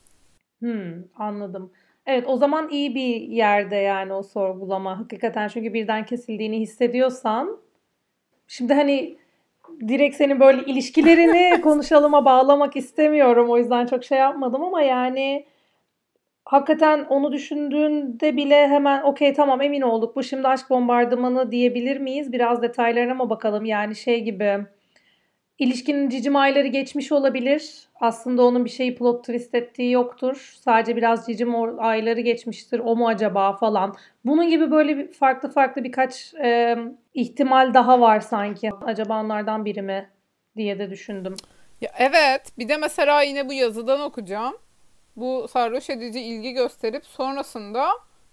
Hmm, 0.60 1.04
anladım. 1.14 1.72
Evet 2.06 2.25
o 2.26 2.36
zaman 2.36 2.68
iyi 2.68 2.94
bir 2.94 3.20
yerde 3.20 3.76
yani 3.76 4.12
o 4.12 4.22
sorgulama. 4.22 4.98
Hakikaten 4.98 5.48
çünkü 5.48 5.75
birden 5.75 6.06
kesildiğini 6.06 6.60
hissediyorsan 6.60 7.60
şimdi 8.46 8.75
hani 8.75 9.18
direkt 9.88 10.16
senin 10.16 10.40
böyle 10.40 10.64
ilişkilerini 10.64 11.61
konuşalıma 11.62 12.25
bağlamak 12.25 12.76
istemiyorum. 12.76 13.50
O 13.50 13.58
yüzden 13.58 13.87
çok 13.87 14.04
şey 14.04 14.18
yapmadım 14.18 14.64
ama 14.64 14.82
yani 14.82 15.46
hakikaten 16.44 17.04
onu 17.08 17.32
düşündüğünde 17.32 18.37
bile 18.37 18.68
hemen 18.68 19.02
okey 19.02 19.35
tamam 19.35 19.62
emin 19.62 19.82
olduk 19.82 20.16
bu 20.16 20.23
şimdi 20.23 20.49
aşk 20.49 20.70
bombardımanı 20.70 21.52
diyebilir 21.52 21.96
miyiz? 21.99 22.32
Biraz 22.32 22.62
detaylarına 22.62 23.14
mı 23.14 23.30
bakalım? 23.30 23.64
Yani 23.64 23.96
şey 23.96 24.25
gibi 24.25 24.66
İlişkinin 25.58 26.08
cicim 26.08 26.37
ayları 26.37 26.66
geçmiş 26.66 27.12
olabilir. 27.12 27.88
Aslında 28.00 28.44
onun 28.44 28.64
bir 28.64 28.70
şeyi 28.70 28.94
plot 28.94 29.25
twist 29.25 29.54
ettiği 29.54 29.92
yoktur. 29.92 30.54
Sadece 30.61 30.96
biraz 30.96 31.26
cicim 31.26 31.80
ayları 31.80 32.20
geçmiştir. 32.20 32.78
O 32.85 32.96
mu 32.96 33.08
acaba 33.08 33.56
falan. 33.56 33.94
Bunun 34.25 34.49
gibi 34.49 34.70
böyle 34.70 35.06
farklı 35.12 35.50
farklı 35.50 35.85
birkaç 35.85 36.35
e, 36.35 36.78
ihtimal 37.16 37.75
daha 37.75 38.00
var 38.00 38.20
sanki. 38.20 38.70
Acaba 38.87 39.20
onlardan 39.20 39.64
biri 39.64 39.82
mi 39.82 40.11
diye 40.56 40.78
de 40.78 40.90
düşündüm. 40.90 41.37
Ya 41.80 41.90
evet 41.99 42.52
bir 42.58 42.68
de 42.68 42.76
mesela 42.76 43.23
yine 43.23 43.49
bu 43.49 43.52
yazıdan 43.52 44.00
okuyacağım. 44.00 44.56
Bu 45.16 45.49
sarhoş 45.49 45.90
edici 45.90 46.20
ilgi 46.20 46.52
gösterip 46.52 47.06
sonrasında 47.06 47.88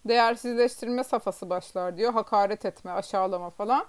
değersizleştirme 0.05 1.03
safhası 1.03 1.49
başlar 1.49 1.97
diyor. 1.97 2.13
Hakaret 2.13 2.65
etme, 2.65 2.91
aşağılama 2.91 3.49
falan. 3.49 3.85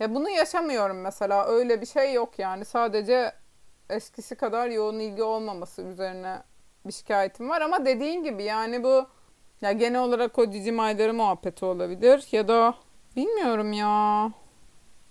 Ya 0.00 0.14
bunu 0.14 0.30
yaşamıyorum 0.30 1.00
mesela. 1.00 1.46
Öyle 1.46 1.80
bir 1.80 1.86
şey 1.86 2.12
yok 2.12 2.38
yani. 2.38 2.64
Sadece 2.64 3.32
eskisi 3.90 4.34
kadar 4.34 4.68
yoğun 4.68 4.98
ilgi 4.98 5.22
olmaması 5.22 5.82
üzerine 5.82 6.42
bir 6.86 6.92
şikayetim 6.92 7.48
var 7.48 7.60
ama 7.60 7.86
dediğin 7.86 8.22
gibi 8.22 8.44
yani 8.44 8.84
bu 8.84 9.06
ya 9.60 9.72
genel 9.72 10.00
olarak 10.00 10.38
o 10.38 10.50
cicim 10.50 10.80
ayları 10.80 11.14
muhabbeti 11.14 11.64
olabilir 11.64 12.26
ya 12.32 12.48
da 12.48 12.74
bilmiyorum 13.18 13.72
ya. 13.72 14.32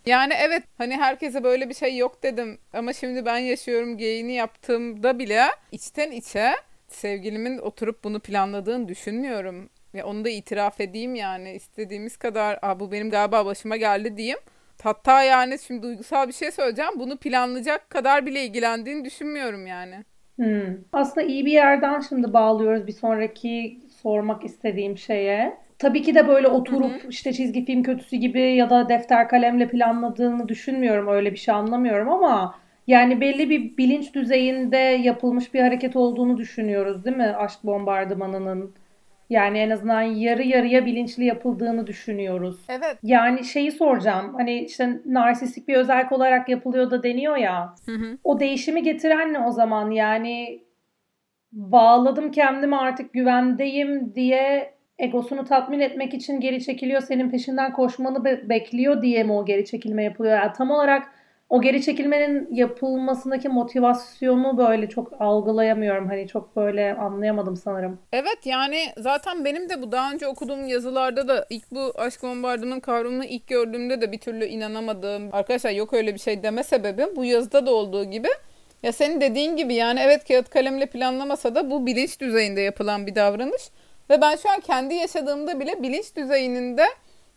Yani 0.06 0.34
evet 0.38 0.64
hani 0.78 0.98
herkese 0.98 1.44
böyle 1.44 1.70
bir 1.70 1.74
şey 1.74 1.98
yok 1.98 2.24
dedim 2.24 2.58
ama 2.74 2.94
şimdi 2.94 3.26
ben 3.26 3.38
yaşıyorum 3.38 3.98
geyini 3.98 4.34
yaptığımda 4.34 5.20
bile 5.20 5.44
içten 5.72 6.12
içe 6.12 6.52
sevgilimin 6.88 7.58
oturup 7.58 8.04
bunu 8.04 8.20
planladığını 8.20 8.88
düşünmüyorum. 8.88 9.70
Ya 9.94 10.06
onu 10.06 10.26
da 10.26 10.30
itiraf 10.30 10.82
edeyim 10.82 11.16
yani 11.16 11.52
istediğimiz 11.52 12.18
kadar 12.18 12.60
bu 12.80 12.92
benim 12.92 13.10
galiba 13.10 13.46
başıma 13.46 13.78
geldi 13.78 14.18
diyeyim. 14.18 14.40
Hatta 14.84 15.24
yani 15.24 15.60
şimdi 15.60 15.82
duygusal 15.82 16.28
bir 16.28 16.34
şey 16.34 16.52
söyleyeceğim. 16.52 16.92
Bunu 17.00 17.18
planlayacak 17.18 17.90
kadar 17.90 18.26
bile 18.26 18.46
ilgilendiğini 18.46 19.06
düşünmüyorum 19.06 19.68
yani. 19.68 20.04
Hmm. 20.36 20.78
Aslında 20.94 21.28
iyi 21.28 21.46
bir 21.46 21.52
yerden 21.52 22.00
şimdi 22.00 22.34
bağlıyoruz 22.34 22.88
bir 22.88 22.92
sonraki 22.92 23.80
sormak 24.02 24.46
istediğim 24.46 24.98
şeye. 24.98 25.58
Tabii 25.80 26.02
ki 26.02 26.16
de 26.16 26.28
böyle 26.28 26.48
oturup 26.48 26.92
hı 26.92 27.08
hı. 27.08 27.10
işte 27.10 27.34
çizgi 27.34 27.66
film 27.66 27.84
kötüsü 27.84 28.16
gibi 28.16 28.42
ya 28.42 28.70
da 28.70 28.90
defter 28.90 29.30
kalemle 29.30 29.68
planladığını 29.68 30.50
düşünmüyorum. 30.50 31.08
Öyle 31.08 31.32
bir 31.32 31.38
şey 31.38 31.54
anlamıyorum 31.56 32.10
ama 32.10 32.56
yani 32.88 33.22
belli 33.22 33.50
bir 33.50 33.78
bilinç 33.78 34.14
düzeyinde 34.14 34.78
yapılmış 34.78 35.54
bir 35.54 35.62
hareket 35.62 35.96
olduğunu 35.96 36.38
düşünüyoruz 36.38 37.06
değil 37.06 37.18
mi? 37.18 37.36
Aşk 37.38 37.64
bombardımanının. 37.64 38.74
Yani 39.30 39.58
en 39.58 39.70
azından 39.70 40.02
yarı 40.02 40.44
yarıya 40.44 40.86
bilinçli 40.86 41.26
yapıldığını 41.26 41.88
düşünüyoruz. 41.88 42.60
Evet. 42.70 42.98
Yani 43.04 43.44
şeyi 43.44 43.72
soracağım. 43.72 44.34
Hani 44.34 44.64
işte 44.64 45.02
narsistik 45.06 45.68
bir 45.68 45.76
özellik 45.76 46.12
olarak 46.12 46.50
yapılıyor 46.50 46.92
da 46.92 47.04
deniyor 47.04 47.38
ya. 47.38 47.76
Hı 47.86 47.92
hı. 47.92 48.18
O 48.24 48.40
değişimi 48.40 48.84
getiren 48.84 49.34
ne 49.34 49.40
o 49.40 49.52
zaman? 49.52 49.92
Yani 49.92 50.64
bağladım 51.52 52.32
kendimi 52.32 52.78
artık 52.78 53.14
güvendeyim 53.14 54.16
diye 54.16 54.77
egosunu 55.00 55.46
tatmin 55.46 55.80
etmek 55.80 56.14
için 56.14 56.40
geri 56.40 56.64
çekiliyor. 56.64 57.02
Senin 57.02 57.30
peşinden 57.30 57.74
koşmanı 57.74 58.26
be- 58.26 58.50
bekliyor 58.50 59.02
diye 59.02 59.24
mi 59.24 59.34
o 59.34 59.46
geri 59.46 59.66
çekilme 59.66 60.04
yapılıyor? 60.04 60.38
Yani 60.38 60.52
tam 60.58 60.72
olarak 60.72 61.08
o 61.50 61.62
geri 61.62 61.82
çekilmenin 61.82 62.48
yapılmasındaki 62.56 63.50
motivasyonu 63.50 64.58
böyle 64.58 64.90
çok 64.90 65.22
algılayamıyorum. 65.22 66.08
Hani 66.08 66.28
çok 66.28 66.56
böyle 66.56 66.94
anlayamadım 66.96 67.58
sanırım. 67.58 68.00
Evet 68.14 68.46
yani 68.46 68.78
zaten 68.98 69.46
benim 69.46 69.70
de 69.70 69.82
bu 69.82 69.92
daha 69.92 70.12
önce 70.12 70.28
okuduğum 70.28 70.68
yazılarda 70.68 71.28
da 71.28 71.46
ilk 71.50 71.72
bu 71.72 71.94
aşk 71.98 72.24
bombardımanın 72.24 72.80
kavramını 72.80 73.26
ilk 73.26 73.48
gördüğümde 73.48 74.02
de 74.02 74.12
bir 74.12 74.18
türlü 74.18 74.46
inanamadığım 74.46 75.30
arkadaşlar 75.32 75.72
yok 75.72 75.94
öyle 75.94 76.14
bir 76.14 76.20
şey 76.20 76.44
deme 76.44 76.64
sebebim 76.64 77.16
bu 77.16 77.26
yazıda 77.26 77.66
da 77.66 77.72
olduğu 77.72 78.04
gibi 78.06 78.28
ya 78.84 78.92
senin 78.92 79.22
dediğin 79.22 79.56
gibi 79.56 79.74
yani 79.74 80.00
evet 80.00 80.28
kağıt 80.28 80.50
kalemle 80.50 80.86
planlamasa 80.86 81.56
da 81.56 81.72
bu 81.72 81.86
bilinç 81.86 82.20
düzeyinde 82.20 82.62
yapılan 82.62 83.08
bir 83.08 83.16
davranış. 83.16 83.62
Ve 84.10 84.22
ben 84.22 84.36
şu 84.36 84.50
an 84.50 84.60
kendi 84.60 84.94
yaşadığımda 84.94 85.60
bile 85.60 85.84
bilinç 85.84 86.16
düzeyinde 86.16 86.86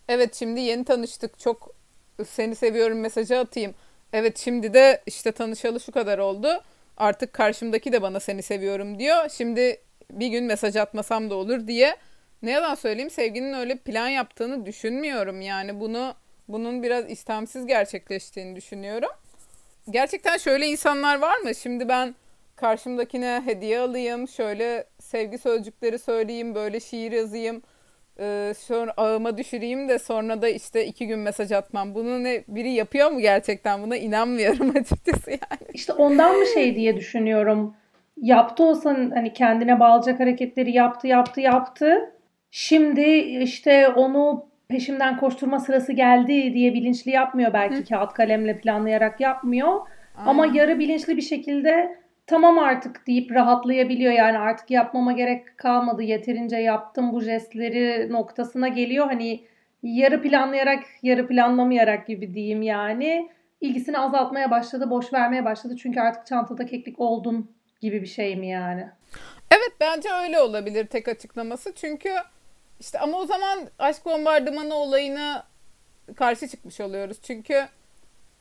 evet 0.08 0.34
şimdi 0.34 0.60
yeni 0.60 0.84
tanıştık 0.84 1.38
çok 1.38 1.74
seni 2.28 2.54
seviyorum 2.54 3.00
mesajı 3.00 3.38
atayım 3.38 3.74
Evet 4.12 4.38
şimdi 4.38 4.74
de 4.74 5.02
işte 5.06 5.32
tanışalı 5.32 5.80
şu 5.80 5.92
kadar 5.92 6.18
oldu. 6.18 6.62
Artık 6.96 7.32
karşımdaki 7.32 7.92
de 7.92 8.02
bana 8.02 8.20
seni 8.20 8.42
seviyorum 8.42 8.98
diyor. 8.98 9.28
Şimdi 9.28 9.80
bir 10.10 10.28
gün 10.28 10.44
mesaj 10.44 10.76
atmasam 10.76 11.30
da 11.30 11.34
olur 11.34 11.66
diye. 11.66 11.96
Ne 12.42 12.50
yalan 12.50 12.74
söyleyeyim 12.74 13.10
sevginin 13.10 13.52
öyle 13.52 13.76
plan 13.76 14.08
yaptığını 14.08 14.66
düşünmüyorum. 14.66 15.40
Yani 15.40 15.80
bunu 15.80 16.14
bunun 16.48 16.82
biraz 16.82 17.10
istemsiz 17.10 17.66
gerçekleştiğini 17.66 18.56
düşünüyorum. 18.56 19.10
Gerçekten 19.90 20.36
şöyle 20.36 20.66
insanlar 20.66 21.18
var 21.18 21.36
mı? 21.36 21.54
Şimdi 21.54 21.88
ben 21.88 22.14
karşımdakine 22.60 23.42
hediye 23.44 23.78
alayım, 23.78 24.28
şöyle 24.28 24.84
sevgi 24.98 25.38
sözcükleri 25.38 25.98
söyleyeyim, 25.98 26.54
böyle 26.54 26.80
şiir 26.80 27.12
yazayım 27.12 27.62
e, 28.20 28.54
sonra 28.58 28.92
ağıma 28.96 29.38
düşüreyim 29.38 29.88
de 29.88 29.98
sonra 29.98 30.42
da 30.42 30.48
işte 30.48 30.86
iki 30.86 31.06
gün 31.06 31.18
mesaj 31.18 31.52
atmam. 31.52 31.94
Bunu 31.94 32.24
ne 32.24 32.44
biri 32.48 32.72
yapıyor 32.72 33.10
mu 33.10 33.20
gerçekten? 33.20 33.82
Buna 33.82 33.96
inanmıyorum 33.96 34.70
açıkçası 34.76 35.30
yani. 35.30 35.70
İşte 35.74 35.92
ondan 35.92 36.36
mı 36.36 36.46
şey 36.54 36.76
diye 36.76 36.96
düşünüyorum. 36.96 37.74
Yaptı 38.16 38.64
olsan 38.64 39.10
hani 39.14 39.32
kendine 39.32 39.80
bağlayacak 39.80 40.20
hareketleri 40.20 40.72
yaptı 40.72 41.06
yaptı 41.06 41.40
yaptı. 41.40 42.14
Şimdi 42.50 43.10
işte 43.42 43.88
onu 43.88 44.46
peşimden 44.68 45.16
koşturma 45.16 45.60
sırası 45.60 45.92
geldi 45.92 46.54
diye 46.54 46.74
bilinçli 46.74 47.10
yapmıyor 47.10 47.52
belki 47.52 47.76
Hı. 47.76 47.84
kağıt 47.84 48.12
kalemle 48.12 48.58
planlayarak 48.58 49.20
yapmıyor. 49.20 49.80
Aynen. 50.16 50.30
Ama 50.30 50.46
yarı 50.46 50.78
bilinçli 50.78 51.16
bir 51.16 51.22
şekilde 51.22 51.99
tamam 52.30 52.58
artık 52.58 53.06
deyip 53.06 53.32
rahatlayabiliyor. 53.32 54.12
Yani 54.12 54.38
artık 54.38 54.70
yapmama 54.70 55.12
gerek 55.12 55.58
kalmadı. 55.58 56.02
Yeterince 56.02 56.56
yaptım 56.56 57.12
bu 57.12 57.20
jestleri 57.20 58.12
noktasına 58.12 58.68
geliyor. 58.68 59.06
Hani 59.06 59.44
yarı 59.82 60.22
planlayarak 60.22 60.82
yarı 61.02 61.26
planlamayarak 61.26 62.06
gibi 62.06 62.34
diyeyim 62.34 62.62
yani. 62.62 63.30
ilgisini 63.60 63.98
azaltmaya 63.98 64.50
başladı, 64.50 64.90
boş 64.90 65.12
vermeye 65.12 65.44
başladı. 65.44 65.76
Çünkü 65.76 66.00
artık 66.00 66.26
çantada 66.26 66.66
keklik 66.66 67.00
oldun 67.00 67.50
gibi 67.80 68.02
bir 68.02 68.06
şey 68.06 68.36
mi 68.36 68.48
yani? 68.48 68.88
Evet 69.50 69.72
bence 69.80 70.08
öyle 70.22 70.40
olabilir 70.40 70.86
tek 70.86 71.08
açıklaması. 71.08 71.74
Çünkü 71.74 72.10
işte 72.80 72.98
ama 72.98 73.18
o 73.18 73.26
zaman 73.26 73.58
aşk 73.78 74.04
bombardımanı 74.04 74.74
olayına 74.74 75.46
karşı 76.16 76.48
çıkmış 76.48 76.80
oluyoruz. 76.80 77.18
Çünkü 77.22 77.66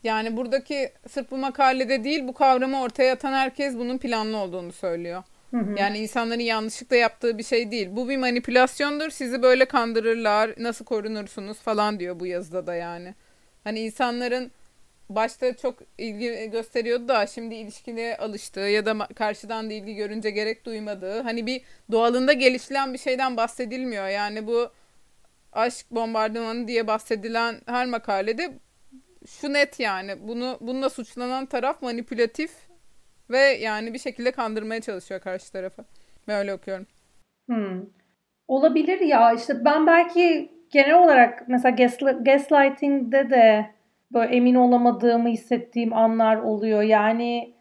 yani 0.04 0.38
buradaki 0.38 0.92
sırf 1.10 1.32
bu 1.32 1.38
makalede 1.38 2.04
değil 2.04 2.28
bu 2.28 2.34
kavramı 2.34 2.82
ortaya 2.82 3.14
atan 3.14 3.34
herkes 3.34 3.76
bunun 3.76 3.98
planlı 3.98 4.38
olduğunu 4.38 4.72
söylüyor. 4.72 5.24
Hı 5.52 5.58
hı. 5.58 5.76
Yani 5.80 5.98
insanların 5.98 6.40
yanlışlıkla 6.40 6.96
yaptığı 6.96 7.38
bir 7.38 7.44
şey 7.44 7.72
değil. 7.72 7.88
Bu 7.92 8.10
bir 8.10 8.18
manipülasyondur. 8.18 9.10
Sizi 9.10 9.42
böyle 9.42 9.66
kandırırlar. 9.66 10.52
Nasıl 10.58 10.86
korunursunuz 10.86 11.58
falan 11.58 12.00
diyor 12.00 12.20
bu 12.20 12.26
yazıda 12.26 12.68
da 12.68 12.76
yani. 12.76 13.16
Hani 13.64 13.80
insanların 13.80 14.52
başta 15.10 15.58
çok 15.58 15.80
ilgi 15.98 16.50
gösteriyordu 16.52 17.08
da 17.08 17.28
şimdi 17.28 17.56
ilişkine 17.56 18.18
alıştığı 18.20 18.60
ya 18.60 18.86
da 18.86 19.08
karşıdan 19.16 19.70
da 19.70 19.74
ilgi 19.74 19.96
görünce 19.96 20.30
gerek 20.30 20.66
duymadığı 20.66 21.22
hani 21.22 21.46
bir 21.46 21.62
doğalında 21.92 22.34
gelişilen 22.34 22.94
bir 22.94 22.98
şeyden 22.98 23.38
bahsedilmiyor. 23.38 24.08
Yani 24.08 24.48
bu 24.48 24.70
aşk 25.54 25.92
bombardımanı 25.92 26.68
diye 26.68 26.88
bahsedilen 26.88 27.62
her 27.66 27.86
makalede 27.86 28.54
şu 29.28 29.54
net 29.54 29.80
yani 29.80 30.28
bunu 30.28 30.58
bununla 30.62 30.90
suçlanan 30.90 31.46
taraf 31.46 31.82
manipülatif 31.82 32.52
ve 33.30 33.40
yani 33.40 33.94
bir 33.94 34.00
şekilde 34.00 34.32
kandırmaya 34.32 34.82
çalışıyor 34.82 35.22
karşı 35.22 35.52
tarafı. 35.52 35.86
Ben 36.28 36.40
öyle 36.40 36.54
okuyorum. 36.54 36.86
Hmm. 37.50 37.82
Olabilir 38.48 39.00
ya 39.00 39.34
işte 39.34 39.66
ben 39.66 39.88
belki 39.88 40.52
genel 40.72 41.04
olarak 41.04 41.48
mesela 41.48 41.76
gaslighting'de 42.22 43.30
de 43.30 43.70
böyle 44.14 44.36
emin 44.36 44.56
olamadığımı 44.56 45.30
hissettiğim 45.30 45.94
anlar 45.94 46.36
oluyor. 46.36 46.82
Yani 46.82 47.54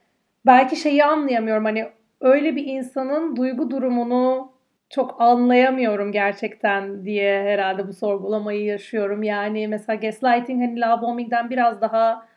belki 0.46 0.76
şeyi 0.76 1.04
anlayamıyorum 1.04 1.64
hani 1.64 1.88
öyle 2.20 2.56
bir 2.56 2.66
insanın 2.66 3.36
duygu 3.36 3.70
durumunu 3.70 4.52
çok 4.90 5.20
anlayamıyorum 5.20 6.12
gerçekten 6.12 7.04
diye 7.04 7.42
herhalde 7.42 7.88
bu 7.88 7.92
sorgulamayı 7.92 8.64
yaşıyorum. 8.64 9.22
Yani 9.22 9.68
mesela 9.68 9.96
gaslighting 9.96 10.62
hani 10.62 10.80
love 10.80 11.02
bombing'den 11.02 11.50
biraz 11.50 11.80
daha 11.80 12.28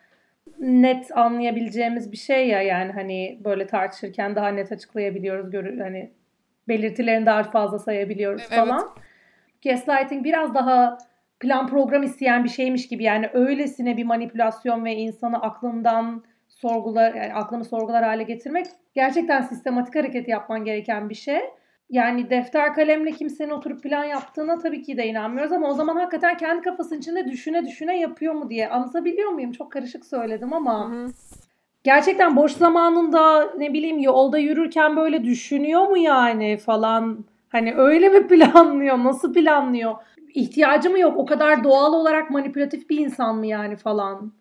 net 0.58 1.16
anlayabileceğimiz 1.16 2.12
bir 2.12 2.16
şey 2.16 2.48
ya 2.48 2.62
yani 2.62 2.92
hani 2.92 3.40
böyle 3.44 3.66
tartışırken 3.66 4.36
daha 4.36 4.48
net 4.48 4.72
açıklayabiliyoruz. 4.72 5.50
Gör 5.50 5.78
hani 5.78 6.10
belirtilerini 6.68 7.26
daha 7.26 7.42
fazla 7.42 7.78
sayabiliyoruz 7.78 8.42
evet. 8.48 8.58
falan. 8.58 8.90
Gaslighting 9.64 10.24
biraz 10.24 10.54
daha 10.54 10.98
plan 11.40 11.66
program 11.66 12.02
isteyen 12.02 12.44
bir 12.44 12.48
şeymiş 12.48 12.88
gibi 12.88 13.04
yani 13.04 13.30
öylesine 13.32 13.96
bir 13.96 14.04
manipülasyon 14.04 14.84
ve 14.84 14.94
insanı 14.94 15.42
aklından 15.42 16.24
sorgular 16.48 17.14
yani 17.14 17.34
aklını 17.34 17.64
sorgular 17.64 18.04
hale 18.04 18.22
getirmek 18.22 18.66
gerçekten 18.94 19.42
sistematik 19.42 19.96
hareket 19.96 20.28
yapman 20.28 20.64
gereken 20.64 21.10
bir 21.10 21.14
şey 21.14 21.40
yani 21.92 22.30
defter 22.30 22.74
kalemle 22.74 23.12
kimsenin 23.12 23.50
oturup 23.50 23.82
plan 23.82 24.04
yaptığına 24.04 24.58
tabii 24.58 24.82
ki 24.82 24.96
de 24.96 25.06
inanmıyoruz 25.06 25.52
ama 25.52 25.70
o 25.70 25.74
zaman 25.74 25.96
hakikaten 25.96 26.36
kendi 26.36 26.62
kafasının 26.62 26.98
içinde 26.98 27.28
düşüne 27.28 27.66
düşüne 27.66 27.98
yapıyor 28.00 28.34
mu 28.34 28.50
diye 28.50 28.68
anlatabiliyor 28.68 29.30
muyum? 29.30 29.52
Çok 29.52 29.72
karışık 29.72 30.06
söyledim 30.06 30.52
ama. 30.52 30.90
Hı 30.90 30.94
hı. 30.94 31.12
Gerçekten 31.84 32.36
boş 32.36 32.52
zamanında 32.52 33.52
ne 33.58 33.72
bileyim 33.72 33.98
yolda 33.98 34.38
yürürken 34.38 34.96
böyle 34.96 35.24
düşünüyor 35.24 35.88
mu 35.88 35.98
yani 35.98 36.56
falan? 36.56 37.24
Hani 37.48 37.74
öyle 37.74 38.08
mi 38.08 38.26
planlıyor? 38.28 38.98
Nasıl 38.98 39.34
planlıyor? 39.34 39.94
İhtiyacı 40.34 40.90
mı 40.90 40.98
yok? 40.98 41.16
O 41.16 41.26
kadar 41.26 41.64
doğal 41.64 41.92
olarak 41.92 42.30
manipülatif 42.30 42.90
bir 42.90 42.98
insan 42.98 43.36
mı 43.36 43.46
yani 43.46 43.76
falan? 43.76 44.32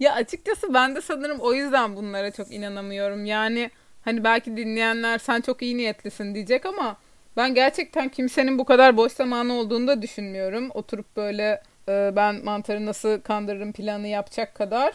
ya 0.00 0.14
açıkçası 0.14 0.74
ben 0.74 0.96
de 0.96 1.00
sanırım 1.00 1.38
o 1.40 1.54
yüzden 1.54 1.96
bunlara 1.96 2.30
çok 2.30 2.52
inanamıyorum. 2.52 3.24
Yani 3.24 3.70
hani 4.02 4.24
belki 4.24 4.56
dinleyenler 4.56 5.18
sen 5.18 5.40
çok 5.40 5.62
iyi 5.62 5.76
niyetlisin 5.76 6.34
diyecek 6.34 6.66
ama 6.66 6.96
ben 7.36 7.54
gerçekten 7.54 8.08
kimsenin 8.08 8.58
bu 8.58 8.64
kadar 8.64 8.96
boş 8.96 9.12
zamanı 9.12 9.52
olduğunu 9.52 9.86
da 9.86 10.02
düşünmüyorum. 10.02 10.70
Oturup 10.74 11.16
böyle 11.16 11.62
e, 11.88 12.12
ben 12.16 12.44
mantarı 12.44 12.86
nasıl 12.86 13.20
kandırırım 13.20 13.72
planı 13.72 14.06
yapacak 14.06 14.54
kadar 14.54 14.94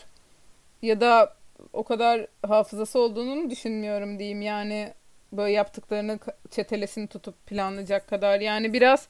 ya 0.81 1.01
da 1.01 1.33
o 1.73 1.83
kadar 1.83 2.27
hafızası 2.47 2.99
olduğunu 2.99 3.49
düşünmüyorum 3.49 4.19
diyeyim. 4.19 4.41
Yani 4.41 4.93
böyle 5.31 5.51
yaptıklarını 5.51 6.19
çetelesini 6.51 7.07
tutup 7.07 7.45
planlayacak 7.47 8.07
kadar. 8.07 8.39
Yani 8.39 8.73
biraz 8.73 9.07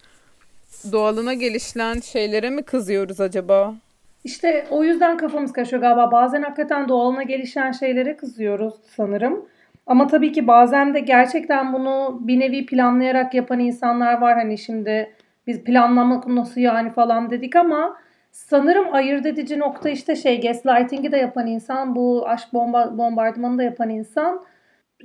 doğalına 0.91 1.33
gelişen 1.33 1.99
şeylere 1.99 2.49
mi 2.49 2.63
kızıyoruz 2.63 3.21
acaba? 3.21 3.75
İşte 4.23 4.67
o 4.69 4.83
yüzden 4.83 5.17
kafamız 5.17 5.53
karışıyor 5.53 5.81
galiba. 5.81 6.11
Bazen 6.11 6.41
hakikaten 6.41 6.89
doğalına 6.89 7.23
gelişen 7.23 7.71
şeylere 7.71 8.17
kızıyoruz 8.17 8.73
sanırım. 8.95 9.45
Ama 9.87 10.07
tabii 10.07 10.31
ki 10.31 10.47
bazen 10.47 10.93
de 10.93 10.99
gerçekten 10.99 11.73
bunu 11.73 12.19
bir 12.21 12.39
nevi 12.39 12.65
planlayarak 12.65 13.33
yapan 13.33 13.59
insanlar 13.59 14.21
var. 14.21 14.33
Hani 14.33 14.57
şimdi 14.57 15.13
biz 15.47 15.63
planlamak 15.63 16.27
nasıl 16.27 16.61
yani 16.61 16.91
falan 16.91 17.29
dedik 17.29 17.55
ama 17.55 17.97
sanırım 18.31 18.93
ayırt 18.93 19.25
edici 19.25 19.59
nokta 19.59 19.89
işte 19.89 20.15
şey 20.15 20.41
gaslighting'i 20.41 21.11
de 21.11 21.17
yapan 21.17 21.47
insan, 21.47 21.95
bu 21.95 22.27
aşk 22.27 22.53
bomba, 22.53 22.97
bombardımanı 22.97 23.57
da 23.57 23.63
yapan 23.63 23.89
insan 23.89 24.45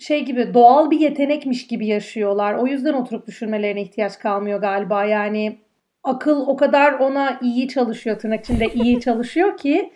şey 0.00 0.24
gibi 0.24 0.54
doğal 0.54 0.90
bir 0.90 1.00
yetenekmiş 1.00 1.66
gibi 1.66 1.86
yaşıyorlar. 1.86 2.54
O 2.54 2.66
yüzden 2.66 2.92
oturup 2.92 3.26
düşünmelerine 3.26 3.82
ihtiyaç 3.82 4.18
kalmıyor 4.18 4.60
galiba. 4.60 5.04
Yani 5.04 5.58
akıl 6.04 6.46
o 6.46 6.56
kadar 6.56 6.92
ona 6.92 7.38
iyi 7.42 7.68
çalışıyor 7.68 8.18
tırnak 8.18 8.40
içinde 8.40 8.66
iyi 8.66 9.00
çalışıyor 9.00 9.56
ki 9.56 9.92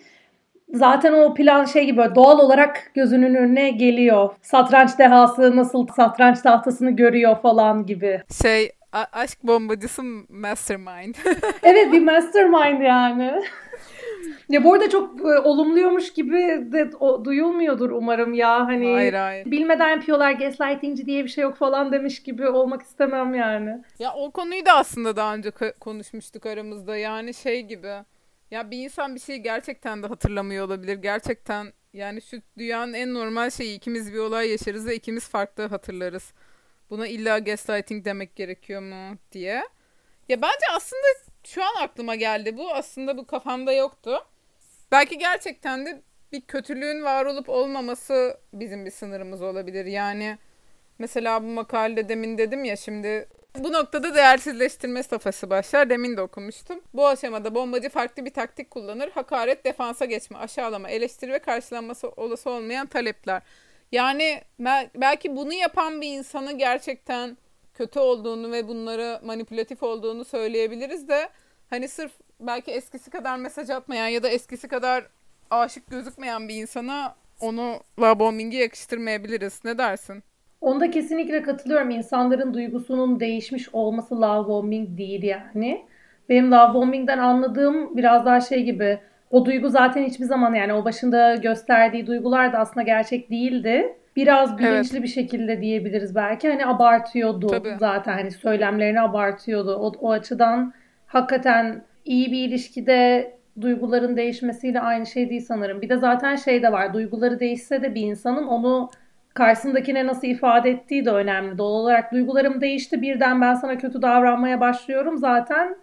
zaten 0.74 1.12
o 1.12 1.34
plan 1.34 1.64
şey 1.64 1.84
gibi 1.84 2.02
doğal 2.14 2.38
olarak 2.38 2.90
gözünün 2.94 3.34
önüne 3.34 3.70
geliyor. 3.70 4.30
Satranç 4.42 4.98
dehası 4.98 5.56
nasıl 5.56 5.86
satranç 5.86 6.40
tahtasını 6.40 6.90
görüyor 6.90 7.36
falan 7.42 7.86
gibi. 7.86 8.22
Şey 8.42 8.72
aşk 9.12 9.42
bombacısı 9.42 10.02
mastermind. 10.28 11.14
evet 11.62 11.92
bir 11.92 12.02
mastermind 12.02 12.80
yani. 12.80 13.42
Ya 14.48 14.64
bu 14.64 14.74
arada 14.74 14.90
çok 14.90 15.20
e, 15.20 15.38
olumluyormuş 15.38 16.12
gibi 16.12 16.66
de 16.72 16.90
o, 17.00 17.24
duyulmuyordur 17.24 17.90
umarım 17.90 18.34
ya. 18.34 18.66
Hani 18.66 18.92
hayır, 18.92 19.14
hayır. 19.14 19.50
bilmeden 19.50 19.88
yapıyorlar 19.88 20.32
gaslightingci 20.32 21.06
diye 21.06 21.24
bir 21.24 21.28
şey 21.28 21.42
yok 21.42 21.56
falan 21.56 21.92
demiş 21.92 22.22
gibi 22.22 22.48
olmak 22.48 22.82
istemem 22.82 23.34
yani. 23.34 23.82
Ya 23.98 24.14
o 24.14 24.30
konuyu 24.30 24.66
da 24.66 24.72
aslında 24.72 25.16
daha 25.16 25.34
önce 25.34 25.50
konuşmuştuk 25.80 26.46
aramızda. 26.46 26.96
Yani 26.96 27.34
şey 27.34 27.62
gibi. 27.62 27.92
Ya 28.54 28.70
bir 28.70 28.84
insan 28.84 29.14
bir 29.14 29.20
şeyi 29.20 29.42
gerçekten 29.42 30.02
de 30.02 30.06
hatırlamıyor 30.06 30.66
olabilir. 30.66 30.96
Gerçekten 30.96 31.72
yani 31.92 32.22
şu 32.22 32.42
dünyanın 32.58 32.92
en 32.92 33.14
normal 33.14 33.50
şeyi 33.50 33.76
ikimiz 33.76 34.12
bir 34.12 34.18
olay 34.18 34.50
yaşarız 34.50 34.86
ve 34.86 34.94
ikimiz 34.94 35.28
farklı 35.28 35.66
hatırlarız. 35.66 36.32
Buna 36.90 37.06
illa 37.06 37.38
gaslighting 37.38 38.04
demek 38.04 38.36
gerekiyor 38.36 38.82
mu 38.82 39.18
diye. 39.32 39.64
Ya 40.28 40.42
bence 40.42 40.66
aslında 40.76 41.02
şu 41.44 41.64
an 41.64 41.82
aklıma 41.82 42.14
geldi 42.14 42.56
bu. 42.56 42.72
Aslında 42.74 43.16
bu 43.16 43.26
kafamda 43.26 43.72
yoktu. 43.72 44.26
Belki 44.92 45.18
gerçekten 45.18 45.86
de 45.86 46.02
bir 46.32 46.40
kötülüğün 46.40 47.04
var 47.04 47.26
olup 47.26 47.48
olmaması 47.48 48.40
bizim 48.52 48.86
bir 48.86 48.90
sınırımız 48.90 49.42
olabilir. 49.42 49.84
Yani 49.84 50.38
mesela 50.98 51.42
bu 51.42 51.46
makalede 51.46 52.08
demin 52.08 52.38
dedim 52.38 52.64
ya 52.64 52.76
şimdi 52.76 53.28
bu 53.58 53.72
noktada 53.72 54.14
değersizleştirme 54.14 55.02
safhası 55.02 55.50
başlar. 55.50 55.90
Demin 55.90 56.16
de 56.16 56.20
okumuştum. 56.20 56.80
Bu 56.94 57.08
aşamada 57.08 57.54
bombacı 57.54 57.88
farklı 57.88 58.24
bir 58.24 58.32
taktik 58.32 58.70
kullanır. 58.70 59.10
Hakaret, 59.10 59.64
defansa 59.64 60.04
geçme, 60.04 60.38
aşağılama, 60.38 60.90
eleştiri 60.90 61.32
ve 61.32 61.38
karşılanması 61.38 62.08
olası 62.08 62.50
olmayan 62.50 62.86
talepler. 62.86 63.42
Yani 63.92 64.42
belki 64.94 65.36
bunu 65.36 65.52
yapan 65.52 66.00
bir 66.00 66.08
insanı 66.08 66.52
gerçekten 66.58 67.36
kötü 67.74 67.98
olduğunu 67.98 68.52
ve 68.52 68.68
bunları 68.68 69.20
manipülatif 69.24 69.82
olduğunu 69.82 70.24
söyleyebiliriz 70.24 71.08
de 71.08 71.28
hani 71.70 71.88
sırf 71.88 72.12
belki 72.40 72.70
eskisi 72.70 73.10
kadar 73.10 73.36
mesaj 73.36 73.70
atmayan 73.70 74.08
ya 74.08 74.22
da 74.22 74.28
eskisi 74.28 74.68
kadar 74.68 75.06
aşık 75.50 75.90
gözükmeyen 75.90 76.48
bir 76.48 76.54
insana 76.54 77.16
onu 77.40 77.80
love 78.00 78.18
bombing'i 78.18 78.56
yakıştırmayabiliriz. 78.56 79.64
Ne 79.64 79.78
dersin? 79.78 80.22
Onda 80.64 80.90
kesinlikle 80.90 81.42
katılıyorum. 81.42 81.90
İnsanların 81.90 82.54
duygusunun 82.54 83.20
değişmiş 83.20 83.68
olması 83.72 84.20
love 84.20 84.48
bombing 84.48 84.98
değil 84.98 85.22
yani. 85.22 85.82
Benim 86.28 86.50
love 86.50 86.74
bombing'den 86.74 87.18
anladığım 87.18 87.96
biraz 87.96 88.26
daha 88.26 88.40
şey 88.40 88.62
gibi. 88.64 88.98
O 89.30 89.46
duygu 89.46 89.68
zaten 89.68 90.04
hiçbir 90.04 90.24
zaman 90.24 90.54
yani 90.54 90.72
o 90.72 90.84
başında 90.84 91.34
gösterdiği 91.34 92.06
duygular 92.06 92.52
da 92.52 92.58
aslında 92.58 92.82
gerçek 92.82 93.30
değildi. 93.30 93.96
Biraz 94.16 94.58
bilinçli 94.58 94.96
evet. 94.96 95.02
bir 95.02 95.08
şekilde 95.08 95.60
diyebiliriz 95.60 96.14
belki. 96.14 96.48
Hani 96.48 96.66
abartıyordu 96.66 97.46
Tabii. 97.46 97.76
zaten 97.78 98.12
hani 98.12 98.30
söylemlerini 98.30 99.00
abartıyordu. 99.00 99.76
O, 99.76 99.92
o 100.00 100.10
açıdan 100.10 100.72
hakikaten 101.06 101.82
iyi 102.04 102.32
bir 102.32 102.48
ilişkide 102.48 103.32
duyguların 103.60 104.16
değişmesiyle 104.16 104.80
aynı 104.80 105.06
şey 105.06 105.30
değil 105.30 105.44
sanırım. 105.48 105.82
Bir 105.82 105.88
de 105.88 105.96
zaten 105.96 106.36
şey 106.36 106.62
de 106.62 106.72
var. 106.72 106.94
Duyguları 106.94 107.40
değişse 107.40 107.82
de 107.82 107.94
bir 107.94 108.02
insanın 108.02 108.46
onu 108.46 108.90
karşısındakine 109.34 110.06
nasıl 110.06 110.26
ifade 110.26 110.70
ettiği 110.70 111.04
de 111.04 111.10
önemli. 111.10 111.58
Doğal 111.58 111.70
olarak 111.70 112.12
duygularım 112.12 112.60
değişti 112.60 113.02
birden 113.02 113.40
ben 113.40 113.54
sana 113.54 113.78
kötü 113.78 114.02
davranmaya 114.02 114.60
başlıyorum 114.60 115.18
zaten 115.18 115.76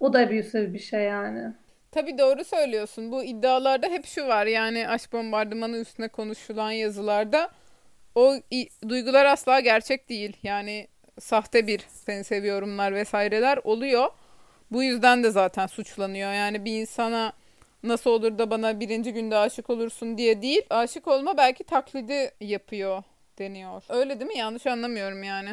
o 0.00 0.12
da 0.12 0.18
abusive 0.18 0.74
bir 0.74 0.78
şey 0.78 1.02
yani. 1.02 1.52
Tabii 1.92 2.18
doğru 2.18 2.44
söylüyorsun. 2.44 3.12
Bu 3.12 3.24
iddialarda 3.24 3.86
hep 3.86 4.06
şu 4.06 4.26
var 4.26 4.46
yani 4.46 4.88
aşk 4.88 5.12
bombardımanı 5.12 5.76
üstüne 5.76 6.08
konuşulan 6.08 6.70
yazılarda 6.70 7.50
o 8.14 8.34
duygular 8.88 9.26
asla 9.26 9.60
gerçek 9.60 10.08
değil. 10.08 10.36
Yani 10.42 10.88
sahte 11.20 11.66
bir 11.66 11.80
seni 11.88 12.24
seviyorumlar 12.24 12.94
vesaireler 12.94 13.58
oluyor. 13.64 14.08
Bu 14.70 14.82
yüzden 14.82 15.24
de 15.24 15.30
zaten 15.30 15.66
suçlanıyor. 15.66 16.32
Yani 16.32 16.64
bir 16.64 16.80
insana 16.80 17.32
nasıl 17.82 18.10
olur 18.10 18.38
da 18.38 18.50
bana 18.50 18.80
birinci 18.80 19.12
günde 19.12 19.36
aşık 19.36 19.70
olursun 19.70 20.18
diye 20.18 20.42
değil. 20.42 20.62
Aşık 20.70 21.08
olma 21.08 21.36
belki 21.36 21.64
taklidi 21.64 22.30
yapıyor 22.40 23.02
deniyor. 23.38 23.82
Öyle 23.88 24.20
değil 24.20 24.30
mi? 24.30 24.38
Yanlış 24.38 24.66
anlamıyorum 24.66 25.22
yani. 25.22 25.48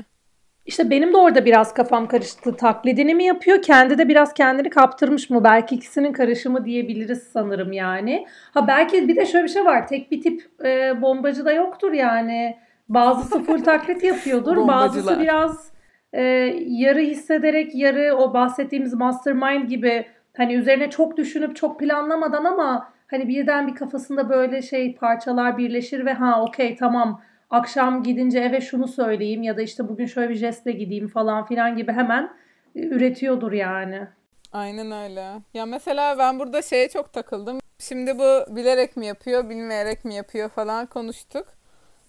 İşte 0.65 0.89
benim 0.89 1.13
de 1.13 1.17
orada 1.17 1.45
biraz 1.45 1.73
kafam 1.73 2.07
karıştı. 2.07 2.57
Taklidini 2.57 3.15
mi 3.15 3.23
yapıyor? 3.23 3.61
Kendi 3.61 3.97
de 3.97 4.07
biraz 4.07 4.33
kendini 4.33 4.69
kaptırmış 4.69 5.29
mı? 5.29 5.43
Belki 5.43 5.75
ikisinin 5.75 6.13
karışımı 6.13 6.65
diyebiliriz 6.65 7.23
sanırım 7.33 7.71
yani. 7.71 8.27
Ha 8.53 8.67
belki 8.67 9.07
bir 9.07 9.15
de 9.15 9.25
şöyle 9.25 9.43
bir 9.43 9.49
şey 9.49 9.65
var. 9.65 9.87
Tek 9.87 10.11
bir 10.11 10.21
tip 10.21 10.65
e, 10.65 11.01
bombacı 11.01 11.45
da 11.45 11.51
yoktur 11.51 11.91
yani. 11.91 12.57
Bazısı 12.89 13.43
full 13.43 13.63
taklit 13.63 14.03
yapıyordur. 14.03 14.57
bazısı 14.67 15.19
biraz 15.19 15.71
e, 16.13 16.23
yarı 16.67 16.99
hissederek 16.99 17.75
yarı 17.75 18.15
o 18.15 18.33
bahsettiğimiz 18.33 18.93
mastermind 18.93 19.69
gibi 19.69 20.05
hani 20.37 20.53
üzerine 20.53 20.89
çok 20.89 21.17
düşünüp 21.17 21.55
çok 21.55 21.79
planlamadan 21.79 22.45
ama 22.45 22.93
hani 23.07 23.27
birden 23.27 23.67
bir 23.67 23.75
kafasında 23.75 24.29
böyle 24.29 24.61
şey 24.61 24.95
parçalar 24.95 25.57
birleşir 25.57 26.05
ve 26.05 26.13
ha 26.13 26.41
okey 26.43 26.75
tamam 26.75 27.21
akşam 27.49 28.03
gidince 28.03 28.39
eve 28.39 28.61
şunu 28.61 28.87
söyleyeyim 28.87 29.43
ya 29.43 29.57
da 29.57 29.61
işte 29.61 29.89
bugün 29.89 30.05
şöyle 30.05 30.29
bir 30.29 30.35
jestle 30.35 30.71
gideyim 30.71 31.07
falan 31.07 31.45
filan 31.45 31.77
gibi 31.77 31.91
hemen 31.91 32.29
e, 32.75 32.81
üretiyordur 32.81 33.51
yani. 33.51 34.07
Aynen 34.51 34.91
öyle. 34.91 35.41
Ya 35.53 35.65
mesela 35.65 36.17
ben 36.17 36.39
burada 36.39 36.61
şeye 36.61 36.89
çok 36.89 37.13
takıldım. 37.13 37.59
Şimdi 37.79 38.19
bu 38.19 38.55
bilerek 38.55 38.97
mi 38.97 39.05
yapıyor, 39.05 39.49
bilmeyerek 39.49 40.05
mi 40.05 40.15
yapıyor 40.15 40.49
falan 40.49 40.85
konuştuk. 40.85 41.47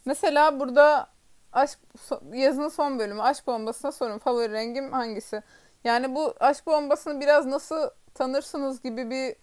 Mesela 0.04 0.60
burada 0.60 1.06
aşk 1.52 1.78
yazının 2.32 2.68
son 2.68 2.98
bölümü 2.98 3.22
aşk 3.22 3.46
bombasına 3.46 3.92
sorun 3.92 4.18
favori 4.18 4.52
rengim 4.52 4.92
hangisi? 4.92 5.42
Yani 5.84 6.14
bu 6.14 6.34
aşk 6.40 6.66
bombasını 6.66 7.20
biraz 7.20 7.46
nasıl 7.46 7.90
tanırsınız 8.16 8.82
gibi 8.82 9.10
bir 9.10 9.34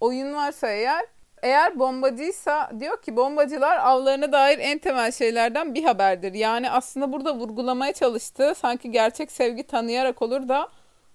oyun 0.00 0.34
varsa 0.34 0.68
eğer 0.68 1.04
eğer 1.42 1.78
bombacıysa 1.78 2.70
diyor 2.80 3.02
ki 3.02 3.16
bombacılar 3.16 3.76
avlarına 3.76 4.32
dair 4.32 4.58
en 4.58 4.78
temel 4.78 5.12
şeylerden 5.12 5.74
bir 5.74 5.84
haberdir. 5.84 6.34
Yani 6.34 6.70
aslında 6.70 7.12
burada 7.12 7.34
vurgulamaya 7.34 7.92
çalıştığı 7.92 8.54
sanki 8.54 8.90
gerçek 8.90 9.32
sevgi 9.32 9.62
tanıyarak 9.62 10.22
olur 10.22 10.48
da 10.48 10.68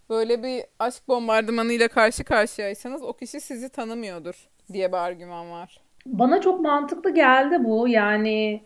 böyle 0.09 0.43
bir 0.43 0.63
aşk 0.79 1.07
bombardımanıyla 1.07 1.87
karşı 1.87 2.23
karşıyaysanız 2.23 3.03
o 3.03 3.13
kişi 3.13 3.41
sizi 3.41 3.69
tanımıyordur 3.69 4.49
diye 4.73 4.91
bir 4.91 4.97
argüman 4.97 5.51
var. 5.51 5.79
Bana 6.05 6.41
çok 6.41 6.61
mantıklı 6.61 7.13
geldi 7.13 7.55
bu. 7.59 7.87
Yani 7.87 8.63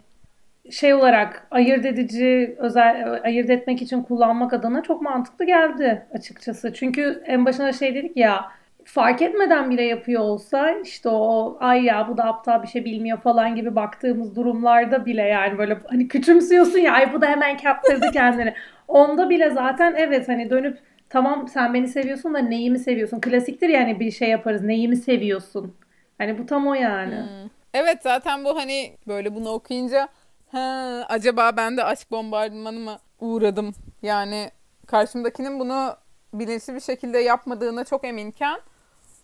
şey 0.71 0.93
olarak 0.93 1.47
ayırt 1.51 1.85
edici 1.85 2.55
özel 2.59 3.21
ayırt 3.23 3.49
etmek 3.49 3.81
için 3.81 4.03
kullanmak 4.03 4.53
adına 4.53 4.83
çok 4.83 5.01
mantıklı 5.01 5.45
geldi 5.45 6.05
açıkçası. 6.13 6.73
Çünkü 6.73 7.23
en 7.25 7.45
başına 7.45 7.73
şey 7.73 7.95
dedik 7.95 8.17
ya 8.17 8.51
fark 8.87 9.21
etmeden 9.21 9.69
bile 9.69 9.83
yapıyor 9.83 10.21
olsa 10.21 10.71
işte 10.71 11.09
o 11.09 11.57
ay 11.59 11.83
ya 11.83 12.07
bu 12.09 12.17
da 12.17 12.23
aptal 12.23 12.63
bir 12.63 12.67
şey 12.67 12.85
bilmiyor 12.85 13.17
falan 13.17 13.55
gibi 13.55 13.75
baktığımız 13.75 14.35
durumlarda 14.35 15.05
bile 15.05 15.21
yani 15.21 15.57
böyle 15.57 15.77
hani 15.89 16.07
küçümsüyorsun 16.07 16.79
ya 16.79 16.93
ay 16.93 17.13
bu 17.13 17.21
da 17.21 17.27
hemen 17.27 17.57
kaptırdı 17.57 18.11
kendini. 18.13 18.53
Onda 18.87 19.29
bile 19.29 19.49
zaten 19.49 19.95
evet 19.97 20.27
hani 20.27 20.49
dönüp 20.49 20.77
tamam 21.09 21.47
sen 21.47 21.73
beni 21.73 21.87
seviyorsun 21.87 22.33
da 22.33 22.39
neyimi 22.39 22.79
seviyorsun? 22.79 23.21
Klasiktir 23.21 23.69
yani 23.69 23.99
bir 23.99 24.11
şey 24.11 24.29
yaparız 24.29 24.63
neyimi 24.63 24.95
seviyorsun? 24.95 25.75
Hani 26.17 26.37
bu 26.37 26.45
tam 26.45 26.67
o 26.67 26.73
yani. 26.73 27.15
Hmm. 27.15 27.49
Evet 27.73 27.97
zaten 28.01 28.45
bu 28.45 28.57
hani 28.57 28.91
böyle 29.07 29.35
bunu 29.35 29.49
okuyunca 29.49 30.07
ha, 30.51 31.05
acaba 31.09 31.57
ben 31.57 31.77
de 31.77 31.83
aşk 31.83 32.11
bombardımanı 32.11 32.79
mı 32.79 32.99
uğradım? 33.19 33.73
Yani 34.01 34.51
karşımdakinin 34.87 35.59
bunu 35.59 35.95
bilinçli 36.33 36.75
bir 36.75 36.79
şekilde 36.79 37.19
yapmadığına 37.19 37.83
çok 37.85 38.05
eminken 38.05 38.59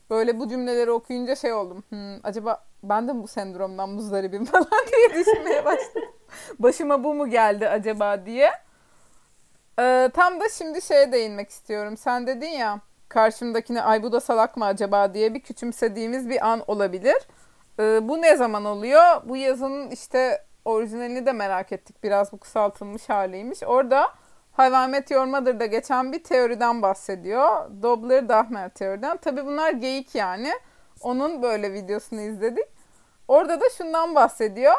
böyle 0.10 0.40
bu 0.40 0.50
cümleleri 0.50 0.92
okuyunca 0.92 1.36
şey 1.36 1.54
oldum. 1.54 1.84
Hmm, 1.90 2.20
acaba 2.24 2.64
ben 2.84 3.08
de 3.08 3.24
bu 3.24 3.28
sendromdan 3.28 3.90
muzdaribim 3.90 4.46
falan 4.52 4.68
diye 4.92 5.20
düşünmeye 5.20 5.66
başladım. 5.66 6.12
Başıma 6.60 7.04
bu 7.04 7.14
mu 7.14 7.30
geldi 7.30 7.70
acaba 7.70 8.26
diye. 8.26 8.52
Ee, 9.80 10.10
tam 10.14 10.40
da 10.40 10.50
şimdi 10.50 10.82
şeye 10.82 11.12
değinmek 11.12 11.50
istiyorum. 11.50 11.98
Sen 11.98 12.28
dedin 12.28 12.48
ya 12.48 12.80
karşımdakine 13.10 13.82
ay 13.82 14.04
bu 14.04 14.12
da 14.12 14.20
salak 14.20 14.58
mı 14.58 14.66
acaba 14.66 15.14
diye 15.14 15.34
bir 15.34 15.40
küçümsediğimiz 15.40 16.30
bir 16.30 16.48
an 16.48 16.64
olabilir. 16.68 17.18
Ee, 17.80 18.00
bu 18.10 18.22
ne 18.22 18.36
zaman 18.36 18.66
oluyor? 18.66 19.22
Bu 19.26 19.38
yazının 19.38 19.92
işte 19.92 20.46
orijinalini 20.66 21.26
de 21.26 21.32
merak 21.32 21.72
ettik. 21.72 22.04
Biraz 22.04 22.32
bu 22.32 22.38
kısaltılmış 22.38 23.10
haliymiş. 23.10 23.64
Orada 23.64 24.12
Hayvan 24.52 24.90
Met 24.90 25.12
Your 25.12 25.26
Mother'da 25.26 25.66
geçen 25.66 26.14
bir 26.14 26.24
teoriden 26.24 26.82
bahsediyor. 26.82 27.72
Dobler-Dahmer 27.82 28.70
teoriden. 28.70 29.18
Tabi 29.18 29.46
bunlar 29.46 29.72
geyik 29.72 30.16
yani. 30.16 30.52
Onun 31.02 31.42
böyle 31.42 31.74
videosunu 31.74 32.22
izledik. 32.22 32.66
Orada 33.28 33.62
da 33.62 33.66
şundan 33.78 34.16
bahsediyor. 34.16 34.76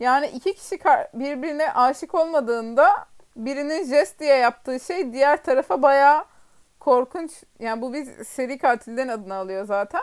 Yani 0.00 0.26
iki 0.26 0.54
kişi 0.54 0.78
birbirine 1.14 1.72
aşık 1.72 2.14
olmadığında 2.14 3.06
birinin 3.36 3.84
jest 3.84 4.20
diye 4.20 4.36
yaptığı 4.36 4.80
şey 4.80 5.12
diğer 5.12 5.42
tarafa 5.42 5.82
bayağı 5.82 6.24
korkunç. 6.80 7.44
Yani 7.58 7.82
bu 7.82 7.92
bir 7.92 8.24
seri 8.24 8.58
katilden 8.58 9.08
adını 9.08 9.34
alıyor 9.34 9.64
zaten. 9.64 10.02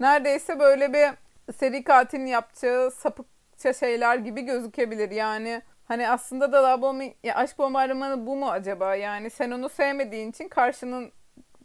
Neredeyse 0.00 0.60
böyle 0.60 0.92
bir 0.92 1.10
seri 1.52 1.84
katilin 1.84 2.26
yapacağı 2.26 2.90
sapıkça 2.90 3.33
şeyler 3.80 4.16
gibi 4.16 4.42
gözükebilir. 4.42 5.10
Yani 5.10 5.62
hani 5.84 6.08
aslında 6.08 6.52
da 6.52 6.64
love 6.64 7.14
ya 7.22 7.34
aşk 7.34 7.58
bombardımanı 7.58 8.26
bu 8.26 8.36
mu 8.36 8.50
acaba? 8.50 8.94
Yani 8.94 9.30
sen 9.30 9.50
onu 9.50 9.68
sevmediğin 9.68 10.30
için 10.30 10.48
karşının 10.48 11.12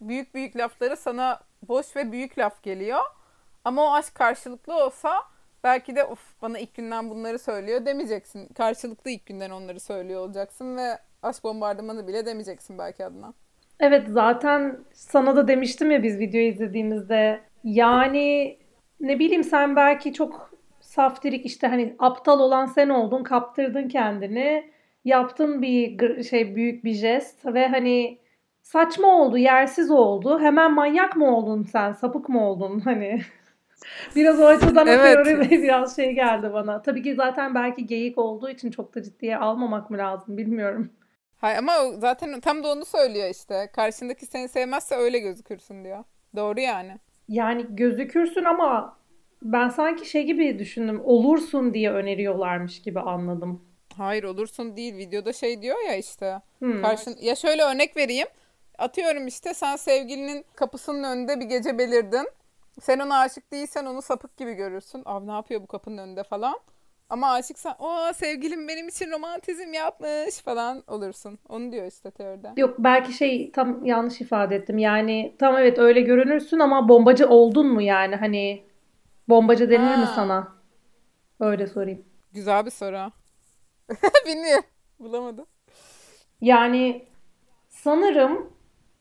büyük 0.01 0.35
büyük 0.35 0.57
lafları 0.57 0.97
sana 0.97 1.39
boş 1.61 1.95
ve 1.95 2.11
büyük 2.11 2.37
laf 2.37 2.63
geliyor. 2.63 3.01
Ama 3.65 3.83
o 3.83 3.93
aşk 3.93 4.15
karşılıklı 4.15 4.85
olsa 4.85 5.23
belki 5.63 5.95
de 5.95 6.03
of 6.03 6.41
bana 6.41 6.59
ilk 6.59 6.75
günden 6.75 7.09
bunları 7.09 7.39
söylüyor 7.39 7.85
demeyeceksin. 7.85 8.47
Karşılıklı 8.47 9.11
ilk 9.11 9.25
günden 9.25 9.49
onları 9.49 9.79
söylüyor 9.79 10.21
olacaksın 10.21 10.77
ve 10.77 10.97
aşk 11.23 11.43
bombardımanı 11.43 12.07
bile 12.07 12.25
demeyeceksin 12.25 12.77
belki 12.77 13.05
adına. 13.05 13.33
Evet 13.79 14.07
zaten 14.09 14.77
sana 14.93 15.35
da 15.35 15.47
demiştim 15.47 15.91
ya 15.91 16.03
biz 16.03 16.19
videoyu 16.19 16.47
izlediğimizde. 16.47 17.41
Yani 17.63 18.57
ne 18.99 19.19
bileyim 19.19 19.43
sen 19.43 19.75
belki 19.75 20.13
çok 20.13 20.48
saftirik 20.89 21.45
işte 21.45 21.67
hani 21.67 21.95
aptal 21.99 22.39
olan 22.39 22.65
sen 22.65 22.89
oldun, 22.89 23.23
kaptırdın 23.23 23.87
kendini. 23.87 24.71
Yaptın 25.05 25.61
bir 25.61 26.23
şey 26.23 26.55
büyük 26.55 26.83
bir 26.83 26.93
jest 26.93 27.45
ve 27.45 27.67
hani 27.67 28.19
saçma 28.61 29.07
oldu, 29.07 29.37
yersiz 29.37 29.91
oldu. 29.91 30.39
Hemen 30.39 30.73
manyak 30.73 31.15
mı 31.15 31.37
oldun 31.37 31.63
sen? 31.63 31.91
Sapık 31.91 32.29
mı 32.29 32.49
oldun 32.49 32.79
hani? 32.85 33.21
biraz 34.15 34.39
o 34.39 34.45
açıdan 34.45 34.87
evet. 34.87 35.25
teori 35.25 35.49
biraz 35.63 35.95
şey 35.95 36.11
geldi 36.13 36.53
bana. 36.53 36.81
Tabii 36.81 37.03
ki 37.03 37.15
zaten 37.15 37.55
belki 37.55 37.85
geyik 37.85 38.17
olduğu 38.17 38.49
için 38.49 38.71
çok 38.71 38.95
da 38.95 39.03
ciddiye 39.03 39.37
almamak 39.37 39.89
mı 39.89 39.97
lazım 39.97 40.37
bilmiyorum. 40.37 40.91
Hayır 41.37 41.57
ama 41.57 41.73
zaten 41.97 42.39
tam 42.39 42.63
da 42.63 42.67
onu 42.71 42.85
söylüyor 42.85 43.29
işte. 43.29 43.69
Karşındaki 43.75 44.25
seni 44.25 44.47
sevmezse 44.47 44.95
öyle 44.95 45.19
gözükürsün 45.19 45.83
diyor. 45.83 46.03
Doğru 46.35 46.59
yani. 46.59 46.97
Yani 47.27 47.65
gözükürsün 47.69 48.43
ama 48.43 48.98
ben 49.41 49.69
sanki 49.69 50.09
şey 50.09 50.23
gibi 50.23 50.59
düşündüm. 50.59 51.01
Olursun 51.03 51.73
diye 51.73 51.91
öneriyorlarmış 51.91 52.81
gibi 52.81 52.99
anladım. 52.99 53.61
Hayır 53.97 54.23
olursun 54.23 54.77
değil. 54.77 54.97
Videoda 54.97 55.33
şey 55.33 55.61
diyor 55.61 55.77
ya 55.87 55.95
işte. 55.95 56.41
Hmm. 56.59 56.81
Karşın... 56.81 57.15
Ya 57.21 57.35
şöyle 57.35 57.63
örnek 57.63 57.97
vereyim. 57.97 58.27
Atıyorum 58.77 59.27
işte 59.27 59.53
sen 59.53 59.75
sevgilinin 59.75 60.45
kapısının 60.55 61.03
önünde 61.03 61.39
bir 61.39 61.45
gece 61.45 61.77
belirdin. 61.77 62.29
Sen 62.81 62.99
ona 62.99 63.19
aşık 63.19 63.51
değilsen 63.51 63.85
onu 63.85 64.01
sapık 64.01 64.37
gibi 64.37 64.53
görürsün. 64.53 65.01
Abi 65.05 65.27
ne 65.27 65.31
yapıyor 65.31 65.61
bu 65.61 65.67
kapının 65.67 65.97
önünde 65.97 66.23
falan. 66.23 66.59
Ama 67.09 67.31
aşıksan 67.31 67.75
o 67.79 68.13
sevgilim 68.13 68.67
benim 68.67 68.87
için 68.87 69.11
romantizm 69.11 69.73
yapmış 69.73 70.37
falan 70.45 70.83
olursun. 70.87 71.39
Onu 71.49 71.71
diyor 71.71 71.85
işte 71.85 72.11
teoride. 72.11 72.47
Yok 72.57 72.75
belki 72.79 73.13
şey 73.13 73.51
tam 73.51 73.85
yanlış 73.85 74.21
ifade 74.21 74.55
ettim. 74.55 74.77
Yani 74.77 75.35
tam 75.39 75.57
evet 75.57 75.79
öyle 75.79 76.01
görünürsün 76.01 76.59
ama 76.59 76.89
bombacı 76.89 77.29
oldun 77.29 77.67
mu 77.67 77.81
yani 77.81 78.15
hani 78.15 78.63
bombacı 79.29 79.69
denir 79.69 79.95
ha. 79.95 79.97
mi 79.97 80.07
sana? 80.15 80.47
Öyle 81.39 81.67
sorayım. 81.67 82.05
Güzel 82.33 82.65
bir 82.65 82.71
soru. 82.71 83.11
Bilmiyorum. 84.25 84.63
Bulamadım. 84.99 85.45
Yani 86.41 87.05
sanırım 87.69 88.53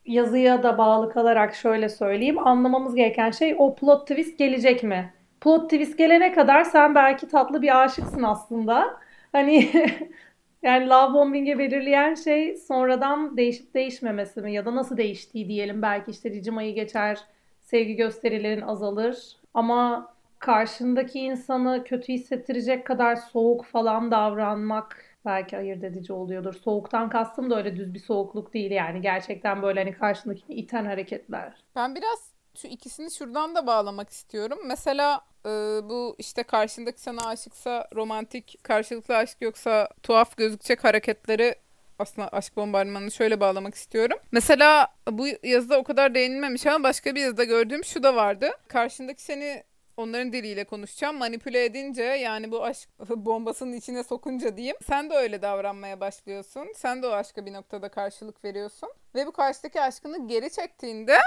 yazıya 0.06 0.62
da 0.62 0.78
bağlı 0.78 1.12
kalarak 1.12 1.54
şöyle 1.54 1.88
söyleyeyim. 1.88 2.46
Anlamamız 2.46 2.94
gereken 2.94 3.30
şey 3.30 3.56
o 3.58 3.74
plot 3.74 4.08
twist 4.08 4.38
gelecek 4.38 4.82
mi? 4.82 5.12
plot 5.40 5.70
twist 5.70 5.98
gelene 5.98 6.32
kadar 6.32 6.64
sen 6.64 6.94
belki 6.94 7.28
tatlı 7.28 7.62
bir 7.62 7.82
aşıksın 7.84 8.22
aslında. 8.22 9.00
Hani 9.32 9.68
yani 10.62 10.88
love 10.88 11.14
bombing'e 11.14 11.58
belirleyen 11.58 12.14
şey 12.14 12.56
sonradan 12.56 13.36
değişip 13.36 13.74
değişmemesi 13.74 14.40
mi 14.40 14.52
ya 14.52 14.66
da 14.66 14.76
nasıl 14.76 14.96
değiştiği 14.96 15.48
diyelim. 15.48 15.82
Belki 15.82 16.10
işte 16.10 16.30
ricim 16.30 16.56
ayı 16.58 16.74
geçer, 16.74 17.18
sevgi 17.60 17.96
gösterilerin 17.96 18.60
azalır 18.60 19.36
ama 19.54 20.12
karşındaki 20.38 21.18
insanı 21.18 21.84
kötü 21.84 22.12
hissettirecek 22.12 22.86
kadar 22.86 23.16
soğuk 23.16 23.64
falan 23.64 24.10
davranmak 24.10 25.04
belki 25.24 25.56
ayırt 25.56 25.84
edici 25.84 26.12
oluyordur. 26.12 26.54
Soğuktan 26.54 27.10
kastım 27.10 27.50
da 27.50 27.56
öyle 27.56 27.76
düz 27.76 27.94
bir 27.94 27.98
soğukluk 27.98 28.54
değil 28.54 28.70
yani. 28.70 29.00
Gerçekten 29.00 29.62
böyle 29.62 29.80
hani 29.80 29.92
karşındakini 29.92 30.56
iten 30.56 30.84
hareketler. 30.84 31.64
Ben 31.76 31.94
biraz 31.94 32.32
şu 32.56 32.68
ikisini 32.68 33.10
şuradan 33.10 33.54
da 33.54 33.66
bağlamak 33.66 34.10
istiyorum. 34.10 34.58
Mesela 34.66 35.20
e, 35.46 35.50
bu 35.88 36.16
işte 36.18 36.42
karşındaki 36.42 37.00
sana 37.00 37.26
aşıksa 37.26 37.88
romantik 37.94 38.64
karşılıklı 38.64 39.16
aşk 39.16 39.36
yoksa 39.40 39.88
tuhaf 40.02 40.36
gözükecek 40.36 40.84
hareketleri 40.84 41.54
aslında 41.98 42.28
aşk 42.28 42.56
bombardımanını 42.56 43.10
şöyle 43.10 43.40
bağlamak 43.40 43.74
istiyorum. 43.74 44.18
Mesela 44.32 44.88
bu 45.10 45.26
yazıda 45.42 45.78
o 45.78 45.84
kadar 45.84 46.14
değinilmemiş 46.14 46.66
ama 46.66 46.84
başka 46.84 47.14
bir 47.14 47.20
yazıda 47.20 47.44
gördüğüm 47.44 47.84
şu 47.84 48.02
da 48.02 48.16
vardı. 48.16 48.50
Karşındaki 48.68 49.22
seni 49.22 49.62
onların 49.98 50.32
diliyle 50.32 50.64
konuşacağım. 50.64 51.16
Manipüle 51.16 51.64
edince 51.64 52.02
yani 52.02 52.50
bu 52.50 52.64
aşk 52.64 52.88
bombasının 53.10 53.72
içine 53.72 54.04
sokunca 54.04 54.56
diyeyim. 54.56 54.76
Sen 54.86 55.10
de 55.10 55.14
öyle 55.14 55.42
davranmaya 55.42 56.00
başlıyorsun. 56.00 56.72
Sen 56.76 57.02
de 57.02 57.06
o 57.06 57.10
aşka 57.10 57.46
bir 57.46 57.52
noktada 57.52 57.88
karşılık 57.88 58.44
veriyorsun. 58.44 58.88
Ve 59.14 59.26
bu 59.26 59.32
karşıdaki 59.32 59.80
aşkını 59.80 60.28
geri 60.28 60.50
çektiğinde 60.50 61.18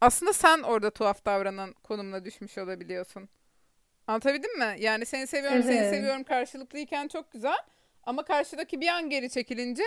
aslında 0.00 0.32
sen 0.32 0.62
orada 0.62 0.90
tuhaf 0.90 1.24
davranan 1.24 1.74
konumuna 1.82 2.24
düşmüş 2.24 2.58
olabiliyorsun. 2.58 3.28
Anlatabildim 4.06 4.58
mi? 4.58 4.76
Yani 4.78 5.06
seni 5.06 5.26
seviyorum, 5.26 5.62
evet. 5.64 5.66
seni 5.66 5.90
seviyorum 5.90 6.24
karşılıklıyken 6.24 7.08
çok 7.08 7.32
güzel. 7.32 7.58
Ama 8.02 8.24
karşıdaki 8.24 8.80
bir 8.80 8.88
an 8.88 9.10
geri 9.10 9.30
çekilince 9.30 9.84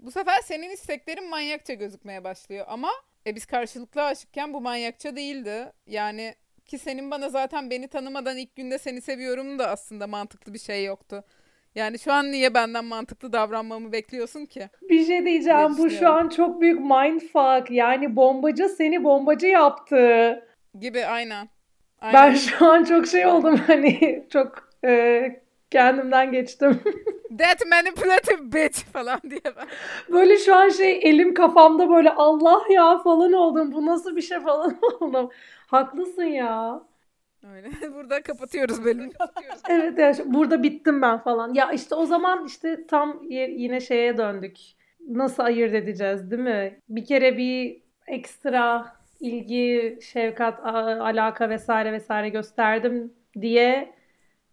bu 0.00 0.10
sefer 0.10 0.40
senin 0.40 0.70
isteklerin 0.70 1.28
manyakça 1.28 1.74
gözükmeye 1.74 2.24
başlıyor. 2.24 2.66
Ama 2.68 2.90
e, 3.26 3.34
biz 3.34 3.46
karşılıklı 3.46 4.02
aşıkken 4.02 4.54
bu 4.54 4.60
manyakça 4.60 5.16
değildi. 5.16 5.72
Yani 5.86 6.34
ki 6.66 6.78
senin 6.78 7.10
bana 7.10 7.28
zaten 7.28 7.70
beni 7.70 7.88
tanımadan 7.88 8.36
ilk 8.36 8.56
günde 8.56 8.78
seni 8.78 9.00
seviyorum 9.00 9.58
da 9.58 9.68
aslında 9.68 10.06
mantıklı 10.06 10.54
bir 10.54 10.58
şey 10.58 10.84
yoktu. 10.84 11.24
Yani 11.74 11.98
şu 11.98 12.12
an 12.12 12.32
niye 12.32 12.54
benden 12.54 12.84
mantıklı 12.84 13.32
davranmamı 13.32 13.92
bekliyorsun 13.92 14.46
ki? 14.46 14.68
Bir 14.82 15.06
şey 15.06 15.24
diyeceğim. 15.24 15.78
Bu 15.78 15.90
şu 15.90 16.08
an 16.08 16.28
çok 16.28 16.60
büyük 16.60 16.80
mindfuck. 16.80 17.70
Yani 17.70 18.16
bombacı 18.16 18.68
seni 18.68 19.04
bombacı 19.04 19.46
yaptı. 19.46 20.42
Gibi 20.78 21.06
aynen. 21.06 21.48
aynen. 22.00 22.14
Ben 22.14 22.34
şu 22.34 22.66
an 22.66 22.84
çok 22.84 23.06
şey 23.06 23.26
oldum 23.26 23.56
hani 23.66 24.24
çok 24.32 24.68
e, 24.84 25.43
kendimden 25.70 26.32
geçtim. 26.32 26.80
That 27.38 27.66
manipulative 27.70 28.52
bitch 28.52 28.78
falan 28.92 29.20
diye 29.30 29.40
ben. 29.44 29.66
Böyle 30.12 30.38
şu 30.38 30.54
an 30.54 30.68
şey 30.68 31.00
elim 31.02 31.34
kafamda 31.34 31.90
böyle 31.90 32.10
Allah 32.10 32.62
ya 32.70 32.98
falan 32.98 33.32
oldum. 33.32 33.72
Bu 33.72 33.86
nasıl 33.86 34.16
bir 34.16 34.22
şey 34.22 34.40
falan 34.40 34.78
oldum. 35.00 35.30
Haklısın 35.66 36.22
ya. 36.24 36.82
Öyle. 37.54 37.70
Burada 37.94 38.22
kapatıyoruz 38.22 38.84
bölümü. 38.84 39.10
evet 39.68 39.98
yani 39.98 40.16
burada 40.26 40.62
bittim 40.62 41.02
ben 41.02 41.18
falan. 41.18 41.54
Ya 41.54 41.72
işte 41.72 41.94
o 41.94 42.06
zaman 42.06 42.46
işte 42.46 42.86
tam 42.86 43.22
yine 43.30 43.80
şeye 43.80 44.16
döndük. 44.18 44.56
Nasıl 45.08 45.42
ayırt 45.42 45.74
edeceğiz 45.74 46.30
değil 46.30 46.42
mi? 46.42 46.80
Bir 46.88 47.04
kere 47.04 47.36
bir 47.36 47.82
ekstra 48.06 48.96
ilgi, 49.20 49.98
şefkat, 50.02 50.60
alaka 50.64 51.48
vesaire 51.48 51.92
vesaire 51.92 52.28
gösterdim 52.28 53.12
diye 53.40 53.94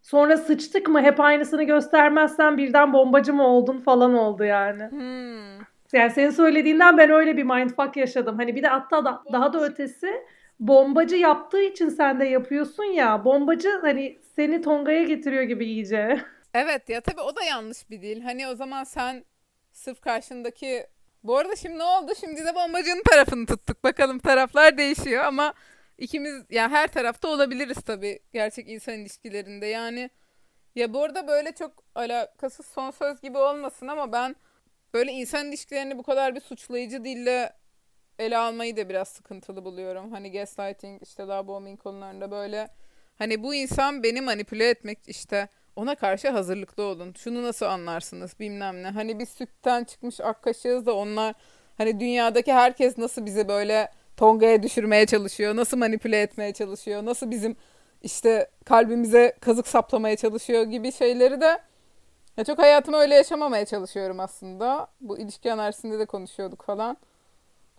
sonra 0.02 0.38
sıçtık 0.38 0.88
mı 0.88 1.02
hep 1.02 1.20
aynısını 1.20 1.64
göstermezsen 1.64 2.58
birden 2.58 2.94
bombacı 2.94 3.34
mı 3.34 3.48
oldun 3.48 3.78
falan 3.78 4.14
oldu 4.14 4.44
yani. 4.44 4.84
Hmm. 4.90 5.66
Yani 5.94 6.12
senin 6.12 6.30
söylediğinden 6.30 6.98
ben 6.98 7.10
öyle 7.10 7.38
bir 7.38 7.44
mindfuck 7.44 7.98
yaşadım. 7.98 8.36
Hani 8.38 8.56
bir 8.56 8.64
de 8.64 8.68
hatta 8.68 9.06
da, 9.06 9.24
daha 9.32 9.54
da 9.54 9.66
ötesi 9.66 10.24
bombacı 10.60 11.16
yaptığı 11.16 11.62
için 11.62 11.90
sen 11.90 12.20
de 12.20 12.26
yapıyorsun 12.26 12.84
ya. 12.84 13.26
Bombacı 13.26 13.70
hani 13.82 14.20
seni 14.36 14.62
Tonga'ya 14.62 15.04
getiriyor 15.04 15.44
gibi 15.44 15.66
iyice. 15.66 16.22
Evet 16.54 16.90
ya 16.90 17.02
tabii 17.02 17.22
o 17.22 17.36
da 17.36 17.44
yanlış 17.44 17.90
bir 17.90 18.02
dil. 18.02 18.22
Hani 18.22 18.48
o 18.48 18.56
zaman 18.56 18.84
sen 18.84 19.26
sırf 19.72 20.02
karşındaki 20.02 20.88
bu 21.24 21.38
arada 21.38 21.56
şimdi 21.56 21.78
ne 21.78 21.84
oldu? 21.84 22.12
Şimdi 22.20 22.46
de 22.46 22.56
bombacının 22.56 23.04
tarafını 23.04 23.46
tuttuk. 23.46 23.84
Bakalım 23.84 24.20
taraflar 24.20 24.78
değişiyor 24.78 25.24
ama 25.24 25.54
ikimiz 26.02 26.44
yani 26.50 26.72
her 26.72 26.88
tarafta 26.88 27.28
olabiliriz 27.28 27.78
tabii 27.86 28.20
gerçek 28.34 28.70
insan 28.70 28.94
ilişkilerinde. 28.94 29.66
Yani 29.66 30.10
ya 30.76 30.94
bu 30.94 31.04
arada 31.04 31.28
böyle 31.28 31.52
çok 31.52 31.72
alakasız 31.96 32.66
son 32.66 32.92
söz 32.92 33.22
gibi 33.22 33.38
olmasın 33.38 33.88
ama 33.88 34.12
ben 34.12 34.36
böyle 34.94 35.12
insan 35.12 35.48
ilişkilerini 35.48 35.98
bu 35.98 36.04
kadar 36.04 36.36
bir 36.36 36.42
suçlayıcı 36.42 37.04
dille 37.04 37.54
ele 38.20 38.38
almayı 38.38 38.78
da 38.78 38.90
biraz 38.90 39.08
sıkıntılı 39.08 39.66
buluyorum. 39.66 40.12
Hani 40.12 40.32
gaslighting 40.32 41.02
işte 41.02 41.24
love 41.24 41.48
bombing 41.48 41.80
konularında 41.80 42.32
böyle 42.32 42.68
hani 43.16 43.44
bu 43.44 43.56
insan 43.56 44.04
beni 44.04 44.22
manipüle 44.22 44.70
etmek 44.70 45.00
işte 45.08 45.48
ona 45.76 45.96
karşı 45.96 46.30
hazırlıklı 46.30 46.84
olun. 46.84 47.14
Şunu 47.18 47.44
nasıl 47.44 47.66
anlarsınız 47.66 48.40
bilmem 48.40 48.84
ne. 48.84 48.90
Hani 48.90 49.20
biz 49.20 49.30
sütten 49.30 49.84
çıkmış 49.84 50.20
ak 50.22 50.44
kaşığız 50.44 50.86
da 50.86 50.96
onlar 50.96 51.36
hani 51.78 52.00
dünyadaki 52.00 52.54
herkes 52.54 52.98
nasıl 52.98 53.26
bizi 53.26 53.48
böyle 53.48 53.92
Tonga'ya 54.22 54.64
düşürmeye 54.64 55.06
çalışıyor. 55.06 55.56
Nasıl 55.56 55.78
manipüle 55.78 56.22
etmeye 56.22 56.54
çalışıyor. 56.54 57.06
Nasıl 57.06 57.32
bizim 57.32 57.56
işte 58.04 58.48
kalbimize 58.66 59.34
kazık 59.40 59.68
saplamaya 59.68 60.16
çalışıyor 60.16 60.64
gibi 60.64 60.92
şeyleri 60.92 61.42
de 61.42 61.60
ya 62.38 62.44
çok 62.44 62.60
hayatımı 62.60 62.98
öyle 62.98 63.16
yaşamamaya 63.16 63.66
çalışıyorum 63.66 64.20
aslında. 64.20 64.88
Bu 65.02 65.20
ilişki 65.20 65.54
analizinde 65.54 66.00
de 66.00 66.06
konuşuyorduk 66.06 66.64
falan. 66.66 66.98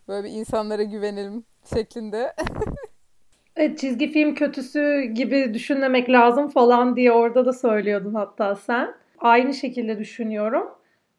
Böyle 0.07 0.27
bir 0.27 0.31
insanlara 0.31 0.83
güvenelim 0.83 1.43
şeklinde. 1.73 2.33
Evet, 3.55 3.79
çizgi 3.79 4.11
film 4.11 4.35
kötüsü 4.35 5.01
gibi 5.01 5.53
düşünmemek 5.53 6.09
lazım 6.09 6.49
falan 6.49 6.95
diye 6.95 7.11
orada 7.11 7.45
da 7.45 7.53
söylüyordun 7.53 8.13
hatta 8.13 8.55
sen. 8.55 8.93
Aynı 9.19 9.53
şekilde 9.53 9.99
düşünüyorum. 9.99 10.69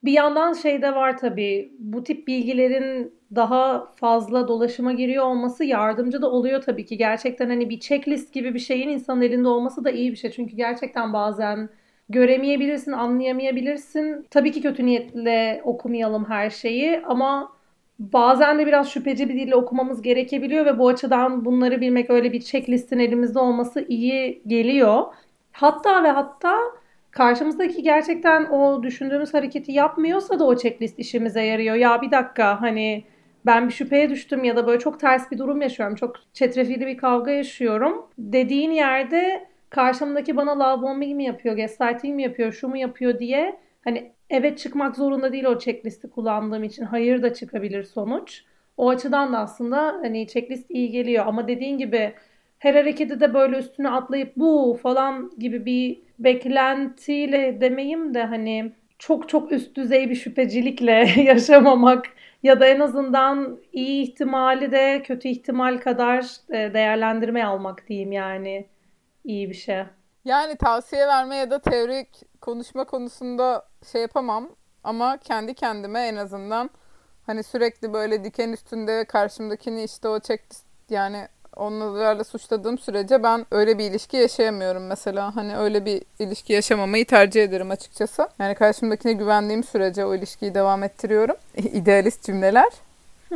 Bir 0.04 0.12
yandan 0.12 0.52
şey 0.52 0.82
de 0.82 0.94
var 0.94 1.18
tabii. 1.18 1.72
Bu 1.78 2.04
tip 2.04 2.28
bilgilerin 2.28 3.14
daha 3.37 3.87
fazla 3.97 4.49
dolaşıma 4.49 4.92
giriyor 4.92 5.25
olması 5.25 5.64
yardımcı 5.64 6.23
da 6.23 6.31
oluyor 6.31 6.62
tabii 6.62 6.87
ki. 6.87 6.97
Gerçekten 6.97 7.49
hani 7.49 7.70
bir 7.70 7.81
checklist 7.81 8.35
gibi 8.35 8.55
bir 8.55 8.59
şeyin 8.59 8.88
insanın 8.88 9.23
elinde 9.23 9.49
olması 9.49 9.85
da 9.85 9.90
iyi 9.90 10.11
bir 10.11 10.16
şey. 10.16 10.31
Çünkü 10.31 10.57
gerçekten 10.57 11.12
bazen 11.12 11.68
göremeyebilirsin, 12.09 12.92
anlayamayabilirsin. 12.92 14.27
Tabii 14.31 14.53
ki 14.53 14.62
kötü 14.62 14.87
niyetle 14.87 15.61
okumayalım 15.64 16.25
her 16.25 16.51
şeyi 16.51 17.03
ama 17.07 17.53
bazen 17.99 18.59
de 18.59 18.66
biraz 18.66 18.90
şüpheci 18.90 19.29
bir 19.29 19.35
dille 19.35 19.55
okumamız 19.57 20.03
gerekebiliyor 20.03 20.66
ve 20.66 20.79
bu 20.79 20.88
açıdan 20.88 21.44
bunları 21.44 21.81
bilmek 21.81 22.11
öyle 22.11 22.33
bir 22.33 22.40
checklistin 22.40 22.99
elimizde 22.99 23.38
olması 23.38 23.87
iyi 23.88 24.42
geliyor. 24.47 25.05
Hatta 25.53 26.05
ve 26.05 26.09
hatta 26.11 26.59
karşımızdaki 27.11 27.83
gerçekten 27.83 28.44
o 28.44 28.83
düşündüğümüz 28.83 29.35
hareketi 29.35 29.73
yapmıyorsa 29.73 30.38
da 30.38 30.44
o 30.44 30.57
checklist 30.57 30.99
işimize 30.99 31.42
yarıyor. 31.42 31.77
Ya 31.77 32.03
bir 32.03 32.11
dakika 32.11 32.61
hani 32.61 33.05
ben 33.46 33.68
bir 33.68 33.72
şüpheye 33.72 34.11
düştüm 34.11 34.44
ya 34.44 34.57
da 34.57 34.66
böyle 34.66 34.78
çok 34.78 35.00
ters 35.00 35.30
bir 35.30 35.38
durum 35.38 35.62
yaşıyorum. 35.62 35.94
Çok 35.94 36.16
çetrefilli 36.33 36.87
bir 36.87 36.96
kavga 36.96 37.30
yaşıyorum. 37.30 38.07
Dediğin 38.18 38.70
yerde 38.70 39.46
karşımdaki 39.70 40.37
bana 40.37 40.59
love 40.59 40.83
bombing 40.83 41.16
mi 41.16 41.24
yapıyor, 41.24 41.57
gaslighting 41.57 42.16
mi 42.16 42.22
yapıyor, 42.22 42.52
şu 42.52 42.68
mu 42.68 42.76
yapıyor 42.76 43.18
diye 43.18 43.57
hani 43.85 44.12
evet 44.30 44.59
çıkmak 44.59 44.96
zorunda 44.96 45.33
değil 45.33 45.44
o 45.44 45.59
checklisti 45.59 46.11
kullandığım 46.11 46.64
için. 46.64 46.85
Hayır 46.85 47.22
da 47.22 47.35
çıkabilir 47.35 47.83
sonuç. 47.83 48.44
O 48.76 48.88
açıdan 48.88 49.33
da 49.33 49.38
aslında 49.38 49.87
hani 49.87 50.26
checklist 50.28 50.70
iyi 50.70 50.90
geliyor 50.90 51.26
ama 51.26 51.48
dediğin 51.48 51.78
gibi 51.78 52.14
her 52.59 52.74
hareketi 52.74 53.20
de 53.20 53.35
böyle 53.35 53.59
üstüne 53.59 53.88
atlayıp 53.88 54.37
bu 54.37 54.78
falan 54.83 55.30
gibi 55.38 55.66
bir 55.66 56.02
beklentiyle 56.18 57.61
demeyim 57.61 58.14
de 58.14 58.24
hani 58.24 58.72
çok 58.98 59.28
çok 59.28 59.52
üst 59.52 59.76
düzey 59.76 60.11
bir 60.11 60.14
şüphecilikle 60.14 60.92
yaşamamak 61.22 62.07
ya 62.42 62.61
da 62.61 62.66
en 62.66 62.80
azından 62.80 63.59
iyi 63.72 64.02
ihtimali 64.02 64.72
de 64.72 65.02
kötü 65.02 65.28
ihtimal 65.28 65.78
kadar 65.78 66.26
e, 66.48 66.74
değerlendirme 66.74 67.44
almak 67.44 67.88
diyeyim 67.88 68.12
yani 68.12 68.66
iyi 69.24 69.50
bir 69.50 69.54
şey. 69.54 69.85
Yani 70.24 70.57
tavsiye 70.57 71.07
verme 71.07 71.37
ya 71.37 71.50
da 71.50 71.59
teorik 71.59 72.09
konuşma 72.40 72.85
konusunda 72.85 73.68
şey 73.92 74.00
yapamam 74.00 74.48
ama 74.85 75.18
kendi 75.18 75.54
kendime 75.54 76.00
en 76.00 76.16
azından 76.16 76.70
hani 77.26 77.42
sürekli 77.42 77.92
böyle 77.92 78.24
diken 78.24 78.52
üstünde 78.52 79.04
karşımdakini 79.04 79.85
işte 79.85 80.09
o 80.09 80.20
checklist 80.20 80.66
yani 80.90 81.28
onlarla 81.56 82.24
suçladığım 82.24 82.78
sürece 82.78 83.22
ben 83.22 83.46
öyle 83.50 83.78
bir 83.78 83.84
ilişki 83.84 84.16
yaşayamıyorum 84.16 84.86
mesela. 84.86 85.36
Hani 85.36 85.56
öyle 85.56 85.84
bir 85.84 86.02
ilişki 86.18 86.52
yaşamamayı 86.52 87.06
tercih 87.06 87.44
ederim 87.44 87.70
açıkçası. 87.70 88.28
Yani 88.38 88.54
karşımdakine 88.54 89.12
güvendiğim 89.12 89.64
sürece 89.64 90.04
o 90.04 90.14
ilişkiyi 90.14 90.54
devam 90.54 90.82
ettiriyorum. 90.82 91.36
İdealist 91.56 92.22
cümleler. 92.24 92.72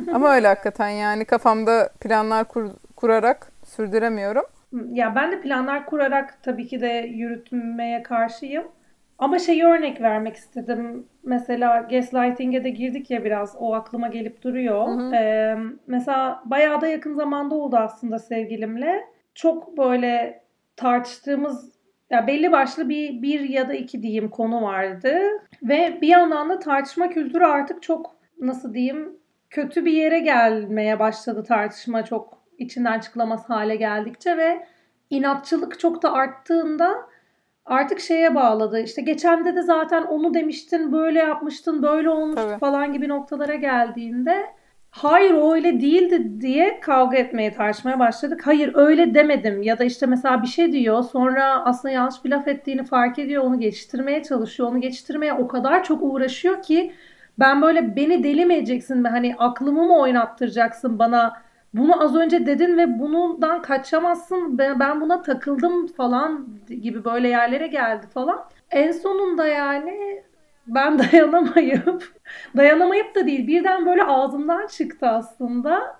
Ama 0.14 0.34
öyle 0.34 0.48
hakikaten 0.48 0.88
yani 0.88 1.24
kafamda 1.24 1.88
planlar 2.00 2.44
kur, 2.44 2.70
kurarak 2.96 3.52
sürdüremiyorum. 3.64 4.44
Ya 4.92 5.14
ben 5.14 5.32
de 5.32 5.40
planlar 5.40 5.86
kurarak 5.86 6.42
tabii 6.42 6.66
ki 6.66 6.80
de 6.80 6.88
yürütmeye 7.14 8.02
karşıyım. 8.02 8.64
Ama 9.18 9.38
şeyi 9.38 9.64
örnek 9.64 10.00
vermek 10.00 10.36
istedim. 10.36 11.06
Mesela 11.28 11.80
gaslighting'e 11.80 12.64
de 12.64 12.70
girdik 12.70 13.10
ya 13.10 13.24
biraz. 13.24 13.56
O 13.58 13.74
aklıma 13.74 14.08
gelip 14.08 14.42
duruyor. 14.42 14.86
Hı 14.86 14.90
hı. 14.90 15.14
Ee, 15.14 15.56
mesela 15.86 16.42
bayağı 16.44 16.80
da 16.80 16.86
yakın 16.86 17.14
zamanda 17.14 17.54
oldu 17.54 17.76
aslında 17.76 18.18
sevgilimle. 18.18 19.04
Çok 19.34 19.78
böyle 19.78 20.42
tartıştığımız 20.76 21.72
ya 22.10 22.26
belli 22.26 22.52
başlı 22.52 22.88
bir, 22.88 23.22
bir 23.22 23.40
ya 23.40 23.68
da 23.68 23.74
iki 23.74 24.02
diyeyim 24.02 24.28
konu 24.28 24.62
vardı. 24.62 25.18
Ve 25.62 25.98
bir 26.02 26.08
yandan 26.08 26.48
da 26.48 26.58
tartışma 26.58 27.08
kültürü 27.08 27.44
artık 27.44 27.82
çok 27.82 28.16
nasıl 28.40 28.74
diyeyim 28.74 29.18
kötü 29.50 29.84
bir 29.84 29.92
yere 29.92 30.18
gelmeye 30.18 30.98
başladı 30.98 31.44
tartışma 31.44 32.04
çok 32.04 32.38
içinden 32.58 33.00
çıkılamaz 33.00 33.50
hale 33.50 33.76
geldikçe 33.76 34.36
ve 34.36 34.66
inatçılık 35.10 35.80
çok 35.80 36.02
da 36.02 36.12
arttığında 36.12 37.07
artık 37.68 38.00
şeye 38.00 38.34
bağladı. 38.34 38.80
İşte 38.80 39.02
geçen 39.02 39.44
de 39.44 39.56
de 39.56 39.62
zaten 39.62 40.02
onu 40.02 40.34
demiştin, 40.34 40.92
böyle 40.92 41.18
yapmıştın, 41.18 41.82
böyle 41.82 42.10
olmuştu 42.10 42.48
Tabii. 42.48 42.58
falan 42.58 42.92
gibi 42.92 43.08
noktalara 43.08 43.54
geldiğinde 43.54 44.46
hayır 44.90 45.32
o 45.34 45.54
öyle 45.54 45.80
değildi 45.80 46.40
diye 46.40 46.80
kavga 46.80 47.16
etmeye 47.16 47.52
tartışmaya 47.52 47.98
başladık. 47.98 48.40
Hayır 48.44 48.70
öyle 48.74 49.14
demedim 49.14 49.62
ya 49.62 49.78
da 49.78 49.84
işte 49.84 50.06
mesela 50.06 50.42
bir 50.42 50.48
şey 50.48 50.72
diyor 50.72 51.02
sonra 51.02 51.64
aslında 51.64 51.94
yanlış 51.94 52.24
bir 52.24 52.30
laf 52.30 52.48
ettiğini 52.48 52.84
fark 52.84 53.18
ediyor 53.18 53.44
onu 53.44 53.60
geçiştirmeye 53.60 54.22
çalışıyor. 54.22 54.68
Onu 54.68 54.80
geçiştirmeye 54.80 55.32
o 55.32 55.48
kadar 55.48 55.84
çok 55.84 56.02
uğraşıyor 56.02 56.62
ki 56.62 56.92
ben 57.38 57.62
böyle 57.62 57.96
beni 57.96 58.24
deli 58.24 58.46
mi 58.46 58.54
edeceksin 58.54 59.04
hani 59.04 59.34
aklımı 59.38 59.82
mı 59.82 59.98
oynattıracaksın 59.98 60.98
bana 60.98 61.47
bunu 61.74 62.02
az 62.02 62.16
önce 62.16 62.46
dedin 62.46 62.78
ve 62.78 62.98
bundan 62.98 63.62
kaçamazsın 63.62 64.58
ben 64.58 65.00
buna 65.00 65.22
takıldım 65.22 65.86
falan 65.86 66.48
gibi 66.82 67.04
böyle 67.04 67.28
yerlere 67.28 67.66
geldi 67.66 68.06
falan. 68.14 68.44
En 68.70 68.92
sonunda 68.92 69.46
yani 69.46 70.22
ben 70.66 70.98
dayanamayıp 71.12 72.12
dayanamayıp 72.56 73.14
da 73.14 73.26
değil 73.26 73.46
birden 73.46 73.86
böyle 73.86 74.04
ağzımdan 74.04 74.66
çıktı 74.66 75.08
aslında. 75.08 75.98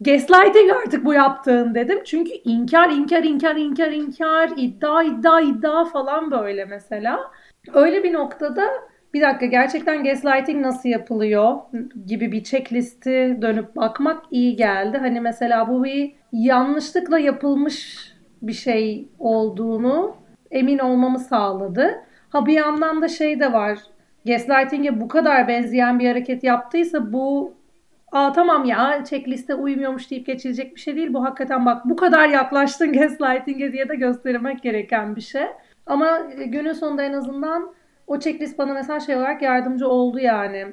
Gaslighting 0.00 0.72
artık 0.72 1.04
bu 1.04 1.14
yaptığın 1.14 1.74
dedim. 1.74 2.00
Çünkü 2.04 2.30
inkar, 2.30 2.90
inkar, 2.90 3.22
inkar, 3.22 3.56
inkar, 3.56 3.90
inkar, 3.90 4.50
iddia, 4.56 5.02
iddia, 5.02 5.40
iddia 5.40 5.84
falan 5.84 6.30
böyle 6.30 6.64
mesela. 6.64 7.30
Öyle 7.74 8.04
bir 8.04 8.12
noktada 8.12 8.70
bir 9.16 9.20
dakika 9.20 9.46
gerçekten 9.46 10.04
gaslighting 10.04 10.60
nasıl 10.60 10.88
yapılıyor 10.88 11.56
gibi 12.06 12.32
bir 12.32 12.44
checklisti 12.44 13.38
dönüp 13.42 13.76
bakmak 13.76 14.22
iyi 14.30 14.56
geldi. 14.56 14.98
Hani 14.98 15.20
mesela 15.20 15.68
bu 15.68 15.84
bir 15.84 16.12
yanlışlıkla 16.32 17.18
yapılmış 17.18 17.96
bir 18.42 18.52
şey 18.52 19.08
olduğunu 19.18 20.16
emin 20.50 20.78
olmamı 20.78 21.18
sağladı. 21.18 21.94
Ha 22.28 22.46
bir 22.46 22.52
yandan 22.52 23.02
da 23.02 23.08
şey 23.08 23.40
de 23.40 23.52
var. 23.52 23.78
Gaslighting'e 24.26 25.00
bu 25.00 25.08
kadar 25.08 25.48
benzeyen 25.48 25.98
bir 25.98 26.08
hareket 26.08 26.44
yaptıysa 26.44 27.12
bu 27.12 27.54
Aa 28.12 28.32
tamam 28.32 28.64
ya 28.64 29.04
checkliste 29.04 29.54
uymuyormuş 29.54 30.10
deyip 30.10 30.26
geçilecek 30.26 30.74
bir 30.74 30.80
şey 30.80 30.96
değil. 30.96 31.14
Bu 31.14 31.24
hakikaten 31.24 31.66
bak 31.66 31.84
bu 31.84 31.96
kadar 31.96 32.28
yaklaştın 32.28 32.92
gaslighting'e 32.98 33.72
diye 33.72 33.88
de 33.88 33.94
göstermek 33.94 34.62
gereken 34.62 35.16
bir 35.16 35.20
şey. 35.20 35.46
Ama 35.86 36.18
günün 36.46 36.72
sonunda 36.72 37.02
en 37.02 37.12
azından 37.12 37.74
o 38.06 38.18
checklist 38.18 38.58
bana 38.58 38.72
mesela 38.72 39.00
şey 39.00 39.16
olarak 39.16 39.42
yardımcı 39.42 39.88
oldu 39.88 40.18
yani. 40.18 40.72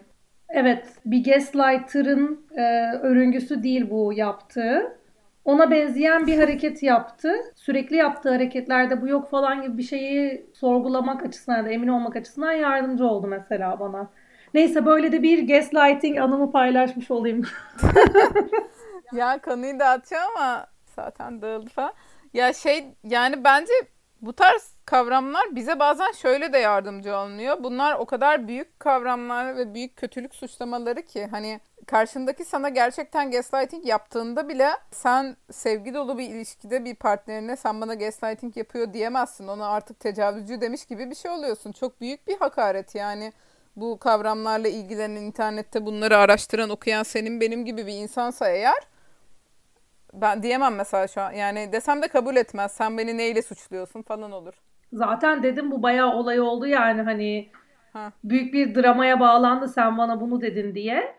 Evet 0.50 0.88
bir 1.06 1.24
gaslighter'ın 1.24 2.48
e, 2.56 2.92
örüngüsü 2.98 3.64
değil 3.64 3.90
bu 3.90 4.14
yaptığı. 4.14 4.98
Ona 5.46 5.72
benzeyen 5.72 6.28
bir 6.28 6.38
hareket 6.38 6.84
yaptı. 6.84 7.34
Sürekli 7.56 7.96
yaptığı 7.96 8.30
hareketlerde 8.30 9.02
bu 9.02 9.08
yok 9.08 9.30
falan 9.30 9.62
gibi 9.62 9.78
bir 9.78 9.84
şeyi 9.84 10.46
sorgulamak 10.54 11.26
açısından 11.26 11.66
da 11.66 11.70
emin 11.70 11.88
olmak 11.88 12.16
açısından 12.16 12.52
yardımcı 12.52 13.06
oldu 13.08 13.28
mesela 13.28 13.80
bana. 13.80 14.10
Neyse 14.54 14.86
böyle 14.86 15.12
de 15.12 15.24
bir 15.24 15.48
gaslighting 15.48 16.18
anımı 16.18 16.52
paylaşmış 16.52 17.12
olayım. 17.12 17.44
ya 19.14 19.42
konuyu 19.42 19.80
dağıtıyor 19.80 20.22
ama 20.36 20.68
zaten 20.96 21.42
dağıldı 21.42 21.70
falan. 21.70 21.94
Ya 22.34 22.54
şey 22.54 22.86
yani 23.04 23.44
bence 23.44 23.74
bu 24.22 24.34
tarz 24.34 24.73
kavramlar 24.86 25.56
bize 25.56 25.80
bazen 25.80 26.12
şöyle 26.12 26.54
de 26.54 26.58
yardımcı 26.58 27.16
olmuyor. 27.16 27.64
Bunlar 27.64 27.96
o 27.96 28.06
kadar 28.06 28.48
büyük 28.48 28.80
kavramlar 28.80 29.58
ve 29.58 29.74
büyük 29.74 29.96
kötülük 29.96 30.36
suçlamaları 30.36 31.02
ki 31.02 31.26
hani 31.26 31.60
karşındaki 31.88 32.46
sana 32.46 32.70
gerçekten 32.70 33.32
gaslighting 33.32 33.86
yaptığında 33.86 34.50
bile 34.50 34.70
sen 34.92 35.38
sevgi 35.52 35.94
dolu 35.94 36.18
bir 36.18 36.30
ilişkide 36.30 36.86
bir 36.86 36.96
partnerine 36.96 37.56
sen 37.56 37.82
bana 37.82 37.94
gaslighting 37.94 38.58
yapıyor 38.58 38.94
diyemezsin. 38.94 39.48
Ona 39.48 39.68
artık 39.68 40.00
tecavüzcü 40.00 40.62
demiş 40.62 40.86
gibi 40.86 41.10
bir 41.10 41.16
şey 41.16 41.32
oluyorsun. 41.32 41.72
Çok 41.72 42.02
büyük 42.02 42.28
bir 42.28 42.38
hakaret 42.38 42.96
yani 42.96 43.34
bu 43.76 44.00
kavramlarla 44.00 44.68
ilgilenen 44.68 45.22
internette 45.22 45.86
bunları 45.86 46.18
araştıran 46.18 46.70
okuyan 46.70 47.04
senin 47.04 47.42
benim 47.42 47.66
gibi 47.66 47.88
bir 47.88 47.94
insansa 47.94 48.50
eğer 48.50 48.84
ben 50.14 50.44
diyemem 50.44 50.76
mesela 50.76 51.08
şu 51.08 51.22
an. 51.22 51.32
Yani 51.32 51.72
desem 51.72 52.02
de 52.02 52.08
kabul 52.08 52.36
etmez. 52.36 52.72
Sen 52.72 52.98
beni 52.98 53.18
neyle 53.18 53.42
suçluyorsun 53.42 54.02
falan 54.02 54.32
olur. 54.32 54.54
Zaten 54.94 55.44
dedim 55.44 55.72
bu 55.72 55.84
bayağı 55.84 56.14
olay 56.14 56.40
oldu 56.40 56.68
yani 56.68 57.02
hani 57.02 57.50
ha. 57.94 58.12
büyük 58.24 58.54
bir 58.54 58.76
dramaya 58.76 59.20
bağlandı 59.20 59.68
sen 59.68 59.98
bana 59.98 60.22
bunu 60.22 60.42
dedin 60.42 60.76
diye. 60.76 61.16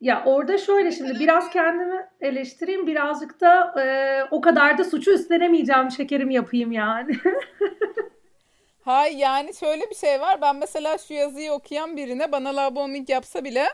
Ya 0.00 0.22
orada 0.26 0.58
şöyle 0.58 0.92
şimdi 0.92 1.20
biraz 1.20 1.50
kendimi 1.50 2.06
eleştireyim 2.20 2.86
birazcık 2.86 3.40
da 3.40 3.82
e, 3.82 4.24
o 4.30 4.40
kadar 4.40 4.78
da 4.78 4.84
suçu 4.84 5.10
üstlenemeyeceğim 5.10 5.90
şekerim 5.90 6.30
yapayım 6.30 6.72
yani. 6.72 7.12
Hay 8.84 9.16
yani 9.16 9.54
şöyle 9.54 9.90
bir 9.90 9.94
şey 9.94 10.20
var. 10.20 10.40
Ben 10.40 10.56
mesela 10.56 10.98
şu 10.98 11.14
yazıyı 11.14 11.52
okuyan 11.52 11.96
birine 11.96 12.32
bana 12.32 12.56
love 12.56 12.76
bombing 12.76 13.10
yapsa 13.10 13.44
bile 13.44 13.64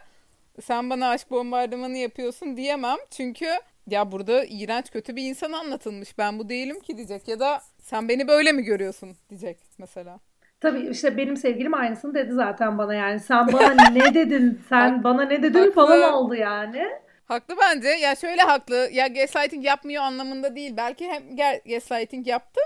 sen 0.62 0.90
bana 0.90 1.10
aşk 1.10 1.30
bombardımanı 1.30 1.96
yapıyorsun 1.96 2.56
diyemem. 2.56 2.98
Çünkü 3.10 3.48
ya 3.86 4.12
burada 4.12 4.44
iğrenç 4.44 4.90
kötü 4.90 5.16
bir 5.16 5.22
insan 5.22 5.52
anlatılmış. 5.52 6.18
Ben 6.18 6.38
bu 6.38 6.48
değilim 6.48 6.80
ki 6.80 6.96
diyecek. 6.96 7.28
Ya 7.28 7.40
da 7.40 7.60
sen 7.88 8.08
beni 8.08 8.28
böyle 8.28 8.52
mi 8.52 8.62
görüyorsun 8.62 9.16
diyecek 9.30 9.58
mesela. 9.78 10.20
Tabii 10.60 10.88
işte 10.88 11.16
benim 11.16 11.36
sevgilim 11.36 11.74
aynısını 11.74 12.14
dedi 12.14 12.32
zaten 12.32 12.78
bana 12.78 12.94
yani. 12.94 13.20
Sen 13.20 13.52
bana 13.52 13.90
ne 13.92 14.14
dedin? 14.14 14.60
Sen 14.68 15.04
bana 15.04 15.22
ne 15.22 15.42
dedin 15.42 15.58
haklı. 15.58 15.72
falan 15.72 16.12
oldu 16.12 16.34
yani. 16.34 16.86
Haklı 17.24 17.54
bence. 17.60 17.88
Ya 17.88 18.14
şöyle 18.14 18.42
haklı. 18.42 18.88
Ya 18.92 19.06
gaslighting 19.06 19.64
yapmıyor 19.64 20.02
anlamında 20.02 20.56
değil. 20.56 20.76
Belki 20.76 21.08
hem 21.08 21.36
gaslighting 21.66 22.26
yaptı 22.26 22.60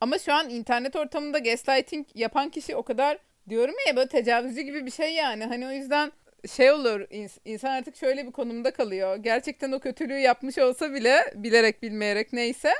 ama 0.00 0.18
şu 0.18 0.32
an 0.32 0.50
internet 0.50 0.96
ortamında 0.96 1.38
gaslighting 1.38 2.06
yapan 2.14 2.50
kişi 2.50 2.76
o 2.76 2.82
kadar 2.82 3.18
diyorum 3.48 3.74
ya 3.88 3.96
böyle 3.96 4.08
tecavüzcü 4.08 4.60
gibi 4.60 4.86
bir 4.86 4.90
şey 4.90 5.14
yani. 5.14 5.44
Hani 5.44 5.66
o 5.66 5.70
yüzden 5.70 6.12
şey 6.56 6.72
olur 6.72 7.06
insan 7.44 7.70
artık 7.70 7.96
şöyle 7.96 8.26
bir 8.26 8.32
konumda 8.32 8.70
kalıyor. 8.70 9.16
Gerçekten 9.16 9.72
o 9.72 9.78
kötülüğü 9.78 10.18
yapmış 10.18 10.58
olsa 10.58 10.94
bile 10.94 11.16
bilerek 11.34 11.82
bilmeyerek 11.82 12.32
neyse 12.32 12.74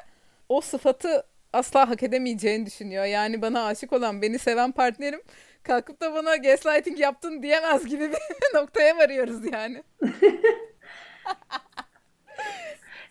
o 0.48 0.60
sıfatı 0.60 1.24
asla 1.52 1.90
hak 1.90 2.02
edemeyeceğini 2.02 2.66
düşünüyor. 2.66 3.04
Yani 3.04 3.42
bana 3.42 3.66
aşık 3.66 3.92
olan, 3.92 4.22
beni 4.22 4.38
seven 4.38 4.72
partnerim 4.72 5.20
kalkıp 5.66 6.00
da 6.00 6.14
bana 6.14 6.36
gaslighting 6.36 7.00
yaptın 7.00 7.42
diyemez 7.42 7.86
gibi 7.86 8.10
bir 8.10 8.18
noktaya 8.54 8.96
varıyoruz 8.96 9.52
yani. 9.52 9.82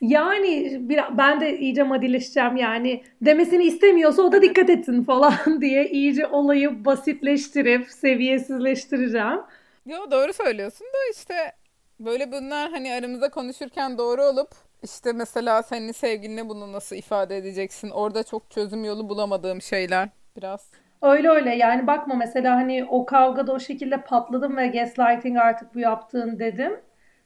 yani 0.01 0.77
bir, 0.89 0.99
ben 1.17 1.41
de 1.41 1.59
iyice 1.59 1.83
madileşeceğim 1.83 2.57
yani 2.57 3.03
demesini 3.21 3.63
istemiyorsa 3.63 4.21
o 4.21 4.31
da 4.31 4.41
dikkat 4.41 4.69
etsin 4.69 5.03
falan 5.03 5.35
diye 5.61 5.89
iyice 5.89 6.27
olayı 6.27 6.85
basitleştirip 6.85 7.91
seviyesizleştireceğim. 7.91 9.39
Yo 9.85 10.11
doğru 10.11 10.33
söylüyorsun 10.33 10.87
da 10.87 10.97
işte 11.13 11.51
böyle 11.99 12.31
bunlar 12.31 12.71
hani 12.71 12.93
aramızda 12.93 13.29
konuşurken 13.29 13.97
doğru 13.97 14.23
olup 14.23 14.64
işte 14.83 15.13
mesela 15.13 15.63
senin 15.63 15.91
sevgiline 15.91 16.49
bunu 16.49 16.73
nasıl 16.73 16.95
ifade 16.95 17.37
edeceksin? 17.37 17.89
Orada 17.89 18.23
çok 18.23 18.51
çözüm 18.51 18.83
yolu 18.85 19.09
bulamadığım 19.09 19.61
şeyler 19.61 20.09
biraz. 20.37 20.69
Öyle 21.01 21.29
öyle 21.29 21.55
yani 21.55 21.87
bakma 21.87 22.15
mesela 22.15 22.55
hani 22.55 22.85
o 22.89 23.05
kavgada 23.05 23.51
o 23.53 23.59
şekilde 23.59 24.01
patladım 24.01 24.57
ve 24.57 24.67
gaslighting 24.67 25.37
artık 25.37 25.75
bu 25.75 25.79
yaptığın 25.79 26.39
dedim. 26.39 26.79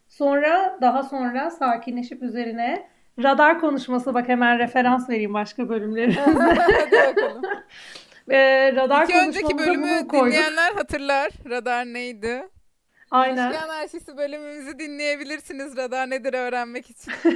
Sonra 0.08 0.78
daha 0.82 1.04
sonra 1.04 1.52
sakinleşip 1.52 2.24
üzerine 2.24 2.88
radar 3.24 3.60
konuşması 3.60 4.14
bak 4.14 4.28
hemen 4.30 4.60
referans 4.60 5.10
vereyim 5.10 5.34
başka 5.34 5.70
bakalım. 7.08 7.42
e, 8.30 8.72
radar 8.76 9.04
İki 9.04 9.18
önceki 9.18 9.58
bölümü 9.58 10.10
dinleyenler 10.14 10.72
hatırlar. 10.74 11.32
Radar 11.50 11.86
neydi? 11.86 12.50
Aynen. 13.12 13.50
İlişki 13.50 13.66
anarşisi 13.66 14.18
bölümümüzü 14.18 14.80
dinleyebilirsiniz 14.80 15.78
radar 15.78 16.10
nedir 16.10 16.34
öğrenmek 16.34 16.90
için. 16.90 17.14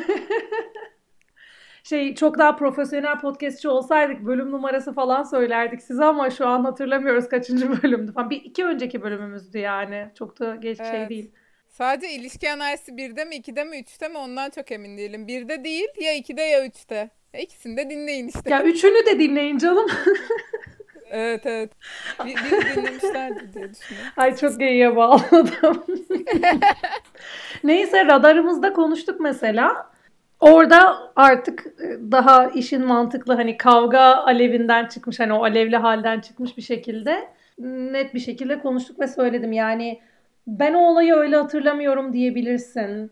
şey 1.84 2.16
çok 2.16 2.38
daha 2.38 2.56
profesyonel 2.56 3.20
podcastçi 3.20 3.70
olsaydık 3.70 4.26
bölüm 4.26 4.52
numarası 4.52 4.94
falan 4.94 5.24
söylerdik 5.24 5.82
size 5.82 6.06
ama 6.06 6.30
şu 6.30 6.48
an 6.48 6.64
hatırlamıyoruz 6.64 7.30
kaçıncı 7.30 7.84
bölümdü 7.84 8.14
falan. 8.14 8.30
Bir 8.30 8.44
iki 8.44 8.66
önceki 8.66 9.02
bölümümüzdü 9.02 9.58
yani. 9.58 10.08
Çok 10.20 10.40
da 10.40 10.56
geç 10.56 10.78
şey 10.78 10.90
evet. 10.90 11.00
şey 11.00 11.10
değil. 11.10 11.32
Sadece 11.70 12.14
ilişki 12.14 12.52
analizi 12.52 12.92
1'de 12.92 13.26
mi 13.26 13.36
2'de 13.36 13.64
mi 13.64 13.78
3'te 13.78 14.08
mi 14.08 14.18
ondan 14.18 14.50
çok 14.50 14.72
emin 14.72 14.98
değilim. 14.98 15.28
1'de 15.28 15.64
değil 15.64 15.88
ya 16.02 16.18
2'de 16.18 16.42
ya 16.42 16.66
3'te. 16.66 17.10
Ya 17.34 17.40
ikisini 17.40 17.78
de 17.78 17.90
dinleyin 17.90 18.28
işte. 18.28 18.50
Ya 18.50 18.64
üçünü 18.64 19.06
de 19.06 19.20
dinleyin 19.20 19.58
canım. 19.58 19.88
evet 21.14 21.46
evet. 21.46 21.72
Bir, 22.26 22.36
bir 22.36 22.76
dinlemişlerdi 22.76 23.54
diye 23.54 23.70
düşünüyorum. 23.74 24.12
Ay 24.18 24.36
çok 24.36 24.60
geyiğe 24.60 24.96
bağladım. 24.96 25.84
Neyse 27.64 28.06
radarımızda 28.06 28.74
konuştuk 28.74 29.20
mesela. 29.20 29.94
Orada 30.40 30.98
artık 31.16 31.66
e, 31.66 32.12
daha 32.12 32.48
işin 32.48 32.86
mantıklı 32.86 33.34
hani 33.34 33.58
kavga 33.58 34.00
alevinden 34.00 34.88
çıkmış 34.88 35.20
hani 35.20 35.34
o 35.34 35.44
alevli 35.44 35.78
halden 35.78 36.20
çıkmış 36.20 36.58
bir 36.58 36.62
şekilde 36.62 37.28
net 37.60 38.14
bir 38.14 38.20
şekilde 38.20 38.60
konuştuk 38.60 39.00
ve 39.00 39.08
söyledim. 39.08 39.52
Yani 39.52 40.00
ben 40.48 40.74
o 40.74 40.80
olayı 40.80 41.16
öyle 41.16 41.36
hatırlamıyorum 41.36 42.14
diyebilirsin. 42.14 43.12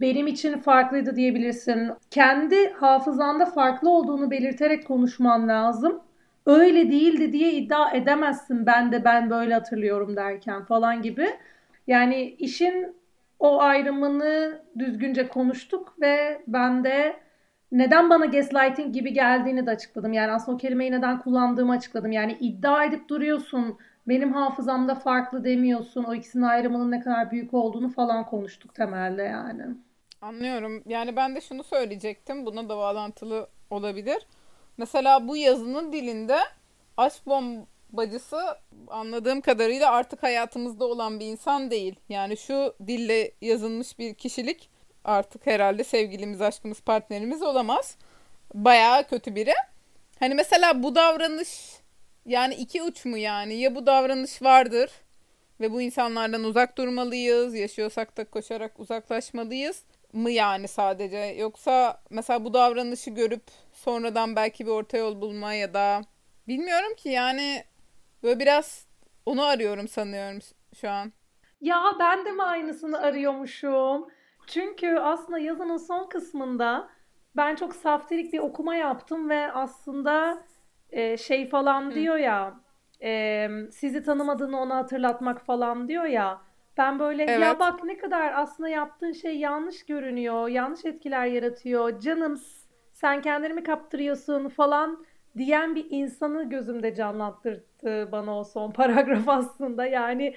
Benim 0.00 0.26
için 0.26 0.58
farklıydı 0.58 1.16
diyebilirsin. 1.16 1.90
Kendi 2.10 2.72
hafızanda 2.72 3.46
farklı 3.46 3.90
olduğunu 3.90 4.30
belirterek 4.30 4.86
konuşman 4.86 5.48
lazım. 5.48 6.00
Öyle 6.48 6.90
değildi 6.90 7.32
diye 7.32 7.52
iddia 7.52 7.90
edemezsin 7.90 8.66
ben 8.66 8.92
de 8.92 9.04
ben 9.04 9.30
böyle 9.30 9.54
hatırlıyorum 9.54 10.16
derken 10.16 10.64
falan 10.64 11.02
gibi. 11.02 11.28
Yani 11.86 12.22
işin 12.38 12.96
o 13.38 13.60
ayrımını 13.60 14.62
düzgünce 14.78 15.28
konuştuk 15.28 15.94
ve 16.00 16.42
ben 16.46 16.84
de 16.84 17.16
neden 17.72 18.10
bana 18.10 18.26
gaslighting 18.26 18.94
gibi 18.94 19.12
geldiğini 19.12 19.66
de 19.66 19.70
açıkladım. 19.70 20.12
Yani 20.12 20.32
aslında 20.32 20.54
o 20.56 20.58
kelimeyi 20.58 20.92
neden 20.92 21.22
kullandığımı 21.22 21.72
açıkladım. 21.72 22.12
Yani 22.12 22.36
iddia 22.40 22.84
edip 22.84 23.08
duruyorsun 23.08 23.78
benim 24.08 24.32
hafızamda 24.32 24.94
farklı 24.94 25.44
demiyorsun. 25.44 26.04
O 26.04 26.14
ikisinin 26.14 26.42
ayrımının 26.42 26.90
ne 26.90 27.00
kadar 27.00 27.30
büyük 27.30 27.54
olduğunu 27.54 27.88
falan 27.88 28.26
konuştuk 28.26 28.74
temelde 28.74 29.22
yani. 29.22 29.62
Anlıyorum. 30.22 30.82
Yani 30.86 31.16
ben 31.16 31.36
de 31.36 31.40
şunu 31.40 31.62
söyleyecektim. 31.62 32.46
Buna 32.46 32.68
da 32.68 32.76
bağlantılı 32.76 33.48
olabilir. 33.70 34.26
Mesela 34.78 35.28
bu 35.28 35.36
yazının 35.36 35.92
dilinde 35.92 36.38
aşk 36.96 37.26
bombacısı 37.26 38.40
anladığım 38.88 39.40
kadarıyla 39.40 39.90
artık 39.92 40.22
hayatımızda 40.22 40.84
olan 40.84 41.20
bir 41.20 41.26
insan 41.26 41.70
değil. 41.70 41.94
Yani 42.08 42.36
şu 42.36 42.74
dille 42.86 43.32
yazılmış 43.40 43.98
bir 43.98 44.14
kişilik 44.14 44.70
artık 45.04 45.46
herhalde 45.46 45.84
sevgilimiz, 45.84 46.40
aşkımız, 46.40 46.80
partnerimiz 46.80 47.42
olamaz. 47.42 47.96
Bayağı 48.54 49.08
kötü 49.08 49.34
biri. 49.34 49.54
Hani 50.18 50.34
mesela 50.34 50.82
bu 50.82 50.94
davranış 50.94 51.76
yani 52.26 52.54
iki 52.54 52.82
uç 52.82 53.04
mu 53.04 53.18
yani? 53.18 53.54
Ya 53.54 53.74
bu 53.74 53.86
davranış 53.86 54.42
vardır 54.42 54.90
ve 55.60 55.72
bu 55.72 55.82
insanlardan 55.82 56.44
uzak 56.44 56.78
durmalıyız, 56.78 57.54
yaşıyorsak 57.54 58.16
da 58.16 58.24
koşarak 58.24 58.80
uzaklaşmalıyız 58.80 59.82
mı 60.12 60.30
yani 60.30 60.68
sadece? 60.68 61.18
Yoksa 61.18 62.02
mesela 62.10 62.44
bu 62.44 62.54
davranışı 62.54 63.10
görüp 63.10 63.42
sonradan 63.72 64.36
belki 64.36 64.66
bir 64.66 64.70
orta 64.70 64.96
yol 64.98 65.20
bulma 65.20 65.52
ya 65.54 65.74
da 65.74 66.00
bilmiyorum 66.48 66.94
ki 66.96 67.08
yani 67.08 67.64
böyle 68.22 68.40
biraz 68.40 68.86
onu 69.26 69.44
arıyorum 69.44 69.88
sanıyorum 69.88 70.38
şu 70.80 70.90
an. 70.90 71.12
Ya 71.60 71.82
ben 71.98 72.24
de 72.24 72.32
mi 72.32 72.42
aynısını 72.42 72.98
arıyormuşum? 73.00 74.08
Çünkü 74.46 74.96
aslında 74.96 75.38
yazının 75.38 75.76
son 75.76 76.08
kısmında 76.08 76.88
ben 77.36 77.54
çok 77.54 77.74
saftirik 77.74 78.32
bir 78.32 78.38
okuma 78.38 78.74
yaptım 78.76 79.28
ve 79.30 79.52
aslında 79.52 80.44
e, 80.90 81.16
şey 81.16 81.48
falan 81.48 81.90
Hı. 81.90 81.94
diyor 81.94 82.16
ya 82.16 82.60
e, 83.02 83.48
sizi 83.72 84.02
tanımadığını 84.02 84.60
ona 84.60 84.76
hatırlatmak 84.76 85.40
falan 85.46 85.88
diyor 85.88 86.04
ya. 86.04 86.42
Ben 86.78 86.98
böyle 86.98 87.24
evet. 87.24 87.40
ya 87.40 87.60
bak 87.60 87.84
ne 87.84 87.98
kadar 87.98 88.32
aslında 88.34 88.68
yaptığın 88.68 89.12
şey 89.12 89.38
yanlış 89.38 89.86
görünüyor, 89.86 90.48
yanlış 90.48 90.84
etkiler 90.84 91.26
yaratıyor. 91.26 92.00
Canım 92.00 92.40
sen 92.92 93.22
kendini 93.22 93.54
mi 93.54 93.62
kaptırıyorsun 93.62 94.48
falan 94.48 95.04
diyen 95.36 95.74
bir 95.74 95.86
insanı 95.90 96.50
gözümde 96.50 96.94
canlandırdı 96.94 98.12
bana 98.12 98.38
o 98.38 98.44
son 98.44 98.70
paragraf 98.72 99.28
aslında. 99.28 99.86
Yani 99.86 100.34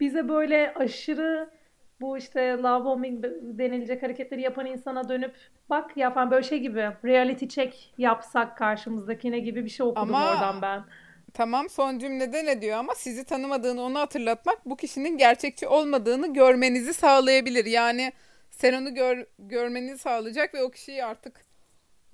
bize 0.00 0.28
böyle 0.28 0.74
aşırı 0.74 1.50
bu 2.00 2.18
işte 2.18 2.58
love 2.62 2.84
bombing 2.84 3.24
denilecek 3.42 4.02
hareketleri 4.02 4.40
yapan 4.42 4.66
insana 4.66 5.08
dönüp 5.08 5.34
bak 5.70 5.96
yapan 5.96 6.30
böyle 6.30 6.42
şey 6.42 6.58
gibi 6.58 6.90
reality 7.04 7.46
check 7.46 7.74
yapsak 7.98 8.56
karşımızdakine 8.56 9.38
gibi 9.38 9.64
bir 9.64 9.70
şey 9.70 9.86
okudum 9.86 10.14
Ama 10.14 10.30
oradan 10.30 10.62
ben. 10.62 10.84
Tamam 11.36 11.68
son 11.68 11.98
cümlede 11.98 12.46
ne 12.46 12.60
diyor 12.62 12.78
ama 12.78 12.94
sizi 12.94 13.24
tanımadığını 13.24 13.82
onu 13.82 13.98
hatırlatmak 13.98 14.66
bu 14.66 14.76
kişinin 14.76 15.18
gerçekçi 15.18 15.68
olmadığını 15.68 16.32
görmenizi 16.32 16.94
sağlayabilir. 16.94 17.64
Yani 17.66 18.12
sen 18.50 18.72
onu 18.82 18.94
gör, 18.94 19.24
görmenizi 19.38 19.98
sağlayacak 19.98 20.54
ve 20.54 20.62
o 20.62 20.70
kişiyi 20.70 21.04
artık 21.04 21.46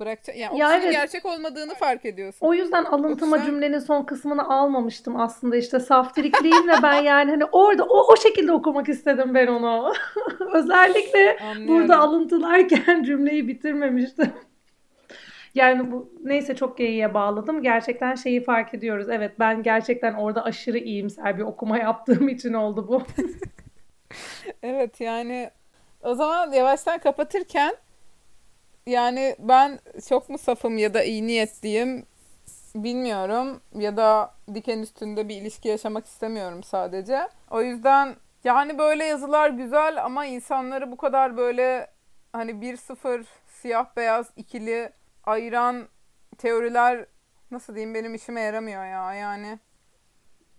bırakacak. 0.01 0.37
Yani 0.37 0.53
o 0.55 0.59
Ya 0.59 0.67
kişinin 0.69 0.83
evet 0.83 0.93
gerçek 0.93 1.27
olmadığını 1.27 1.75
fark 1.75 2.05
ediyorsun. 2.05 2.47
o 2.47 2.55
yüzden 2.55 2.85
alıntıma 2.85 3.37
Yoksa 3.37 3.51
cümlenin 3.51 3.79
son 3.79 4.03
kısmını 4.05 4.49
almamıştım 4.49 5.21
aslında 5.21 5.57
işte 5.57 5.81
saftirikliğim 5.81 6.69
ve 6.69 6.73
ben 6.83 7.03
yani 7.03 7.31
hani 7.31 7.45
orada 7.45 7.85
o, 7.85 8.13
o 8.13 8.17
şekilde 8.17 8.53
okumak 8.53 8.89
istedim 8.89 9.35
ben 9.35 9.47
onu. 9.47 9.93
Özellikle 10.55 11.37
burada 11.41 11.47
anlıyorum. 11.47 11.91
alıntılarken 11.91 13.03
cümleyi 13.07 13.49
bitirmemiştim. 13.49 14.33
Yani 15.55 15.93
bu 15.93 16.13
neyse 16.25 16.57
çok 16.57 16.79
geyiğe 16.79 17.15
bağladım. 17.15 17.63
Gerçekten 17.63 18.15
şeyi 18.15 18.45
fark 18.45 18.75
ediyoruz. 18.75 19.09
Evet 19.09 19.33
ben 19.39 19.63
gerçekten 19.63 20.15
orada 20.15 20.45
aşırı 20.45 20.79
iyimser 20.79 21.39
bir 21.39 21.43
okuma 21.43 21.79
yaptığım 21.79 22.29
için 22.29 22.53
oldu 22.53 22.89
bu. 22.89 23.03
Evet 24.63 25.01
yani 25.01 25.51
o 26.03 26.15
zaman 26.15 26.53
yavaştan 26.53 26.99
kapatırken 26.99 27.77
yani 28.87 29.37
ben 29.39 29.79
çok 30.09 30.31
mu 30.31 30.39
safım 30.39 30.79
ya 30.79 30.95
da 30.95 31.03
iyi 31.03 31.27
niyetliyim 31.27 32.07
bilmiyorum 32.75 33.61
ya 33.75 33.97
da 33.97 34.35
diken 34.55 34.79
üstünde 34.79 35.29
bir 35.29 35.37
ilişki 35.37 35.69
yaşamak 35.69 36.07
istemiyorum 36.07 36.63
sadece. 36.63 37.29
O 37.51 37.63
yüzden 37.63 38.17
yani 38.45 38.79
böyle 38.79 39.05
yazılar 39.05 39.51
güzel 39.51 40.05
ama 40.05 40.27
insanları 40.27 40.91
bu 40.91 40.97
kadar 40.97 41.37
böyle 41.37 41.87
hani 42.33 42.61
bir 42.61 42.77
sıfır 42.77 43.25
siyah 43.47 43.87
beyaz 43.97 44.31
ikili 44.37 44.93
ayıran 45.25 45.89
teoriler 46.39 47.07
nasıl 47.51 47.75
diyeyim 47.75 47.95
benim 47.95 48.15
işime 48.15 48.41
yaramıyor 48.41 48.85
ya 48.85 49.15
yani. 49.15 49.59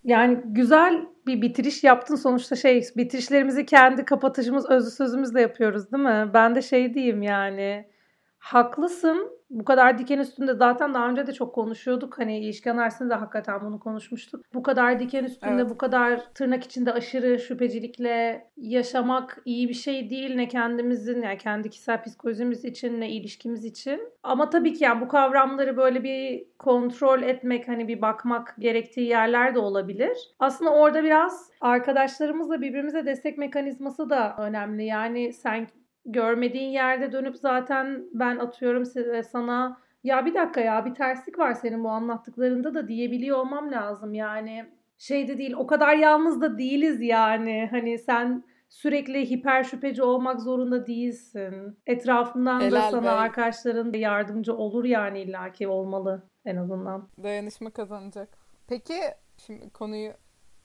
Yani 0.03 0.41
güzel 0.45 1.05
bir 1.27 1.41
bitiriş 1.41 1.83
yaptın. 1.83 2.15
Sonuçta 2.15 2.55
şey 2.55 2.83
bitirişlerimizi 2.97 3.65
kendi 3.65 4.05
kapatışımız, 4.05 4.69
özlü 4.69 4.91
sözümüzle 4.91 5.41
yapıyoruz, 5.41 5.91
değil 5.91 6.03
mi? 6.03 6.31
Ben 6.33 6.55
de 6.55 6.61
şey 6.61 6.93
diyeyim 6.93 7.21
yani. 7.21 7.89
Haklısın. 8.37 9.31
Bu 9.53 9.65
kadar 9.65 9.97
diken 9.97 10.19
üstünde 10.19 10.53
zaten 10.53 10.93
daha 10.93 11.09
önce 11.09 11.27
de 11.27 11.33
çok 11.33 11.55
konuşuyorduk. 11.55 12.19
Hani 12.19 12.39
ilişki 12.39 12.71
analizinde 12.71 13.09
de 13.09 13.13
hakikaten 13.13 13.61
bunu 13.61 13.79
konuşmuştuk. 13.79 14.45
Bu 14.53 14.63
kadar 14.63 14.99
diken 14.99 15.23
üstünde, 15.23 15.61
Evet. 15.61 15.69
bu 15.69 15.77
kadar 15.77 16.33
tırnak 16.33 16.63
içinde 16.63 16.93
aşırı 16.93 17.39
şüphecilikle 17.39 18.45
yaşamak 18.57 19.41
iyi 19.45 19.69
bir 19.69 19.73
şey 19.73 20.09
değil. 20.09 20.35
Ne 20.35 20.47
kendimizin, 20.47 21.21
yani 21.21 21.37
kendi 21.37 21.69
kişisel 21.69 22.03
psikolojimiz 22.03 22.65
için, 22.65 23.01
ne 23.01 23.09
ilişkimiz 23.09 23.65
için. 23.65 24.01
Ama 24.23 24.49
tabii 24.49 24.73
ki 24.73 24.83
yani 24.83 25.01
bu 25.01 25.07
kavramları 25.07 25.77
böyle 25.77 26.03
bir 26.03 26.45
kontrol 26.59 27.21
etmek, 27.21 27.67
hani 27.67 27.87
bir 27.87 28.01
bakmak 28.01 28.55
gerektiği 28.59 29.07
yerler 29.07 29.55
de 29.55 29.59
olabilir. 29.59 30.17
Aslında 30.39 30.71
orada 30.71 31.03
biraz 31.03 31.49
arkadaşlarımızla 31.61 32.61
birbirimize 32.61 33.05
destek 33.05 33.37
mekanizması 33.37 34.09
da 34.09 34.35
önemli. 34.39 34.85
Yani 34.85 35.33
sen 35.33 35.67
görmediğin 36.05 36.69
yerde 36.69 37.11
dönüp 37.11 37.37
zaten 37.37 38.03
ben 38.13 38.37
atıyorum 38.37 38.85
size- 38.85 39.23
sana 39.23 39.77
ya 40.03 40.25
bir 40.25 40.33
dakika 40.33 40.61
ya 40.61 40.85
bir 40.85 40.93
terslik 40.93 41.39
var 41.39 41.53
senin 41.53 41.83
bu 41.83 41.89
anlattıklarında 41.89 42.73
da 42.73 42.87
diyebiliyor 42.87 43.37
olmam 43.37 43.71
lazım. 43.71 44.13
Yani 44.13 44.65
şey 44.97 45.27
de 45.27 45.37
değil 45.37 45.53
o 45.57 45.67
kadar 45.67 45.95
yalnız 45.95 46.41
da 46.41 46.57
değiliz 46.57 47.01
yani. 47.01 47.67
Hani 47.71 47.97
sen 47.99 48.43
sürekli 48.69 49.29
hiper 49.29 49.63
şüpheci 49.63 50.03
olmak 50.03 50.41
zorunda 50.41 50.87
değilsin. 50.87 51.77
Etrafından 51.87 52.61
da 52.61 52.65
Helal 52.65 52.91
sana 52.91 53.03
be. 53.03 53.09
arkadaşların 53.09 53.93
yardımcı 53.93 54.55
olur 54.55 54.85
yani 54.85 55.21
illaki 55.21 55.67
olmalı 55.67 56.23
en 56.45 56.55
azından. 56.55 57.07
Dayanışma 57.23 57.69
kazanacak. 57.69 58.29
Peki 58.67 58.93
şimdi 59.37 59.69
konuyu 59.69 60.11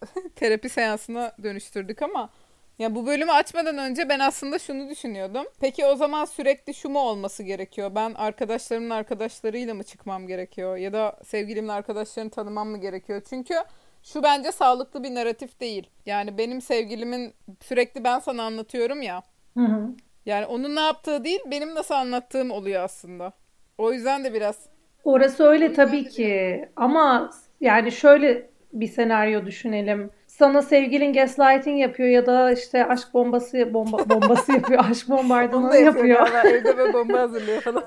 terapi 0.37 0.69
seansına 0.69 1.33
dönüştürdük 1.43 2.03
ama 2.03 2.31
ya 2.79 2.95
bu 2.95 3.07
bölümü 3.07 3.33
açmadan 3.33 3.79
önce 3.79 4.09
ben 4.09 4.19
aslında 4.19 4.59
şunu 4.59 4.89
düşünüyordum. 4.91 5.45
Peki 5.61 5.85
o 5.87 5.97
zaman 5.97 6.25
sürekli 6.25 6.75
şu 6.75 6.89
mu 6.89 6.99
olması 6.99 7.43
gerekiyor? 7.43 7.95
Ben 7.95 8.15
arkadaşlarımın 8.15 8.91
arkadaşlarıyla 8.91 9.75
mı 9.75 9.83
çıkmam 9.83 10.27
gerekiyor? 10.27 10.77
Ya 10.77 10.93
da 10.93 11.17
sevgilimin 11.25 11.69
arkadaşlarını 11.69 12.31
tanımam 12.31 12.69
mı 12.69 12.79
gerekiyor? 12.79 13.23
Çünkü 13.29 13.55
şu 14.03 14.23
bence 14.23 14.53
sağlıklı 14.53 15.05
bir 15.05 15.15
narratif 15.15 15.61
değil. 15.61 15.91
Yani 16.07 16.39
benim 16.39 16.61
sevgilimin 16.61 17.35
sürekli 17.63 18.05
ben 18.05 18.19
sana 18.19 18.43
anlatıyorum 18.43 19.03
ya. 19.03 19.23
Hı 19.55 19.65
hı. 19.65 19.89
Yani 20.27 20.47
onun 20.47 20.77
ne 20.77 20.81
yaptığı 20.81 21.25
değil, 21.25 21.41
benim 21.51 21.75
nasıl 21.75 21.95
anlattığım 21.95 22.51
oluyor 22.51 22.83
aslında. 22.83 23.33
O 23.79 23.93
yüzden 23.93 24.25
de 24.25 24.35
biraz 24.35 24.69
Orası 25.05 25.45
öyle 25.45 25.73
tabii 25.73 26.09
ki 26.09 26.65
ama 26.77 27.31
yani 27.61 27.93
şöyle 27.93 28.51
bir 28.73 28.87
senaryo 28.87 29.47
düşünelim. 29.47 30.11
Sana 30.39 30.63
sevgilin 30.63 31.13
gaslighting 31.13 31.81
yapıyor 31.81 32.09
ya 32.09 32.27
da 32.27 32.53
işte 32.53 32.87
aşk 32.87 33.15
bombası 33.15 33.75
bomba, 33.75 34.09
bombası 34.09 34.53
yapıyor, 34.53 34.85
aşk 34.91 35.09
bombardımanı 35.09 35.77
yapıyor 35.77 36.07
yapıyor. 36.07 36.45
Evde 36.45 36.77
böyle 36.79 36.93
bomba 36.93 37.19
hazırlıyor 37.21 37.61
falan. 37.63 37.85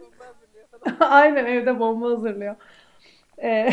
Aynen 1.00 1.44
evde 1.44 1.78
bomba 1.80 2.10
hazırlıyor. 2.10 2.56
Ee, 3.42 3.70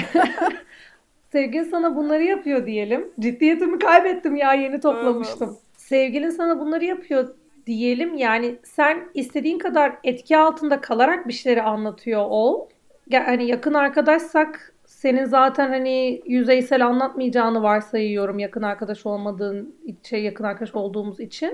sevgilin 1.31 1.63
sana 1.63 1.95
bunları 1.95 2.23
yapıyor 2.23 2.65
diyelim. 2.65 3.07
Ciddiyetimi 3.19 3.79
kaybettim 3.79 4.35
ya 4.35 4.53
yeni 4.53 4.79
toplamıştım. 4.79 5.57
Sevgilin 5.77 6.29
sana 6.29 6.59
bunları 6.59 6.85
yapıyor 6.85 7.35
diyelim. 7.67 8.15
Yani 8.15 8.55
sen 8.63 9.03
istediğin 9.13 9.59
kadar 9.59 9.93
etki 10.03 10.37
altında 10.37 10.81
kalarak 10.81 11.27
bir 11.27 11.33
şeyleri 11.33 11.61
anlatıyor 11.61 12.21
ol. 12.29 12.65
Ya- 13.09 13.27
Hani 13.27 13.47
yakın 13.47 13.73
arkadaşsak 13.73 14.73
senin 15.01 15.25
zaten 15.25 15.69
hani 15.69 16.21
yüzeysel 16.25 16.85
anlatmayacağını 16.85 17.63
varsayıyorum 17.63 18.39
yakın 18.39 18.61
arkadaş 18.61 19.05
olmadığın 19.05 19.75
şey 20.03 20.23
yakın 20.23 20.43
arkadaş 20.43 20.75
olduğumuz 20.75 21.19
için. 21.19 21.53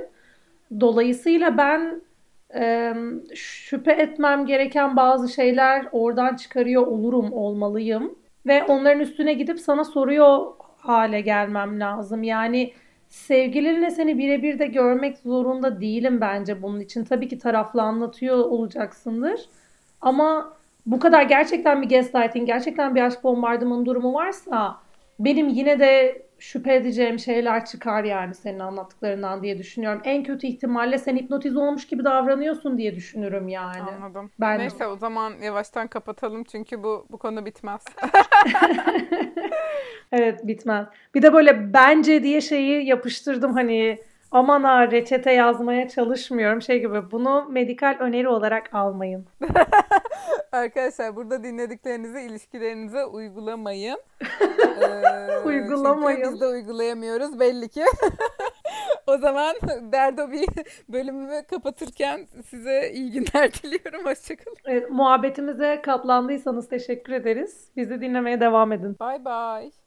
Dolayısıyla 0.80 1.58
ben 1.58 2.02
e, 2.56 2.94
şüphe 3.36 3.92
etmem 3.92 4.46
gereken 4.46 4.96
bazı 4.96 5.30
şeyler 5.30 5.86
oradan 5.92 6.36
çıkarıyor 6.36 6.88
olurum, 6.88 7.34
olmalıyım. 7.34 8.16
Ve 8.46 8.64
onların 8.64 9.00
üstüne 9.00 9.34
gidip 9.34 9.60
sana 9.60 9.84
soruyor 9.84 10.54
hale 10.78 11.22
gelmem 11.22 11.80
lazım. 11.80 12.24
Yani 12.24 12.74
sevgilinle 13.08 13.92
seni 13.92 14.18
birebir 14.18 14.60
de 14.60 14.66
görmek 14.66 15.18
zorunda 15.18 15.82
değilim 15.82 16.22
bence 16.22 16.62
bunun 16.62 16.80
için. 16.80 17.04
Tabii 17.04 17.28
ki 17.28 17.38
taraflı 17.40 17.82
anlatıyor 17.82 18.38
olacaksındır. 18.38 19.50
Ama 20.02 20.57
bu 20.88 21.00
kadar 21.00 21.22
gerçekten 21.22 21.82
bir 21.82 21.90
gaslighting, 21.90 22.48
gerçekten 22.48 22.96
bir 22.96 23.02
aşk 23.02 23.24
bombardımanı 23.24 23.86
durumu 23.86 24.14
varsa 24.14 24.78
benim 25.20 25.48
yine 25.48 25.80
de 25.80 26.22
şüphe 26.40 26.76
edeceğim 26.76 27.20
şeyler 27.20 27.66
çıkar 27.66 28.04
yani 28.04 28.34
senin 28.34 28.60
anlattıklarından 28.60 29.44
diye 29.44 29.58
düşünüyorum. 29.58 30.02
En 30.04 30.24
kötü 30.24 30.48
ihtimalle 30.48 30.98
sen 30.98 31.16
hipnotize 31.16 31.60
olmuş 31.60 31.88
gibi 31.88 32.04
davranıyorsun 32.04 32.78
diye 32.78 32.96
düşünürüm 32.96 33.48
yani. 33.48 33.92
Anladım. 33.98 34.32
Ben 34.40 34.60
Neyse 34.60 34.88
o 34.88 34.96
zaman 34.96 35.34
yavaştan 35.44 35.88
kapatalım 35.88 36.44
çünkü 36.44 36.84
bu 36.84 37.06
bu 37.10 37.18
konu 37.18 37.46
bitmez. 37.46 37.84
evet 40.12 40.48
bitmez. 40.48 40.88
Bir 41.16 41.22
de 41.22 41.34
böyle 41.34 41.74
bence 41.74 42.24
diye 42.24 42.42
şeyi 42.42 42.86
yapıştırdım 42.86 43.54
hani 43.54 44.02
aman 44.32 44.64
ha 44.64 44.92
reçete 44.92 45.32
yazmaya 45.32 45.90
çalışmıyorum 45.90 46.62
şey 46.62 46.80
gibi 46.80 47.12
bunu 47.12 47.46
medikal 47.50 47.98
öneri 48.00 48.28
olarak 48.28 48.76
almayın. 48.76 49.26
Arkadaşlar 50.52 51.16
burada 51.16 51.44
dinlediklerinizi 51.44 52.22
ilişkilerinize 52.22 53.06
uygulamayın. 53.06 54.00
Ee, 54.82 55.38
Uygulamayın. 55.46 56.18
Çünkü 56.18 56.34
biz 56.34 56.42
de 56.42 56.48
uygulayamıyoruz 56.48 57.40
belli 57.40 57.70
ki. 57.70 57.84
o 59.08 59.18
zaman 59.18 59.56
Derdo 59.92 60.32
bir 60.32 60.46
bölümümü 60.90 61.44
kapatırken 61.50 62.28
size 62.50 62.92
iyi 62.94 63.12
günler 63.12 63.54
diliyorum. 63.54 64.06
Hoşçakalın. 64.06 64.58
Evet, 64.66 64.90
muhabbetimize 64.92 65.82
katlandıysanız 65.82 66.70
teşekkür 66.70 67.14
ederiz. 67.14 67.72
Bizi 67.76 68.02
dinlemeye 68.02 68.40
devam 68.40 68.72
edin. 68.72 68.98
Bye 69.02 69.26
bye. 69.26 69.72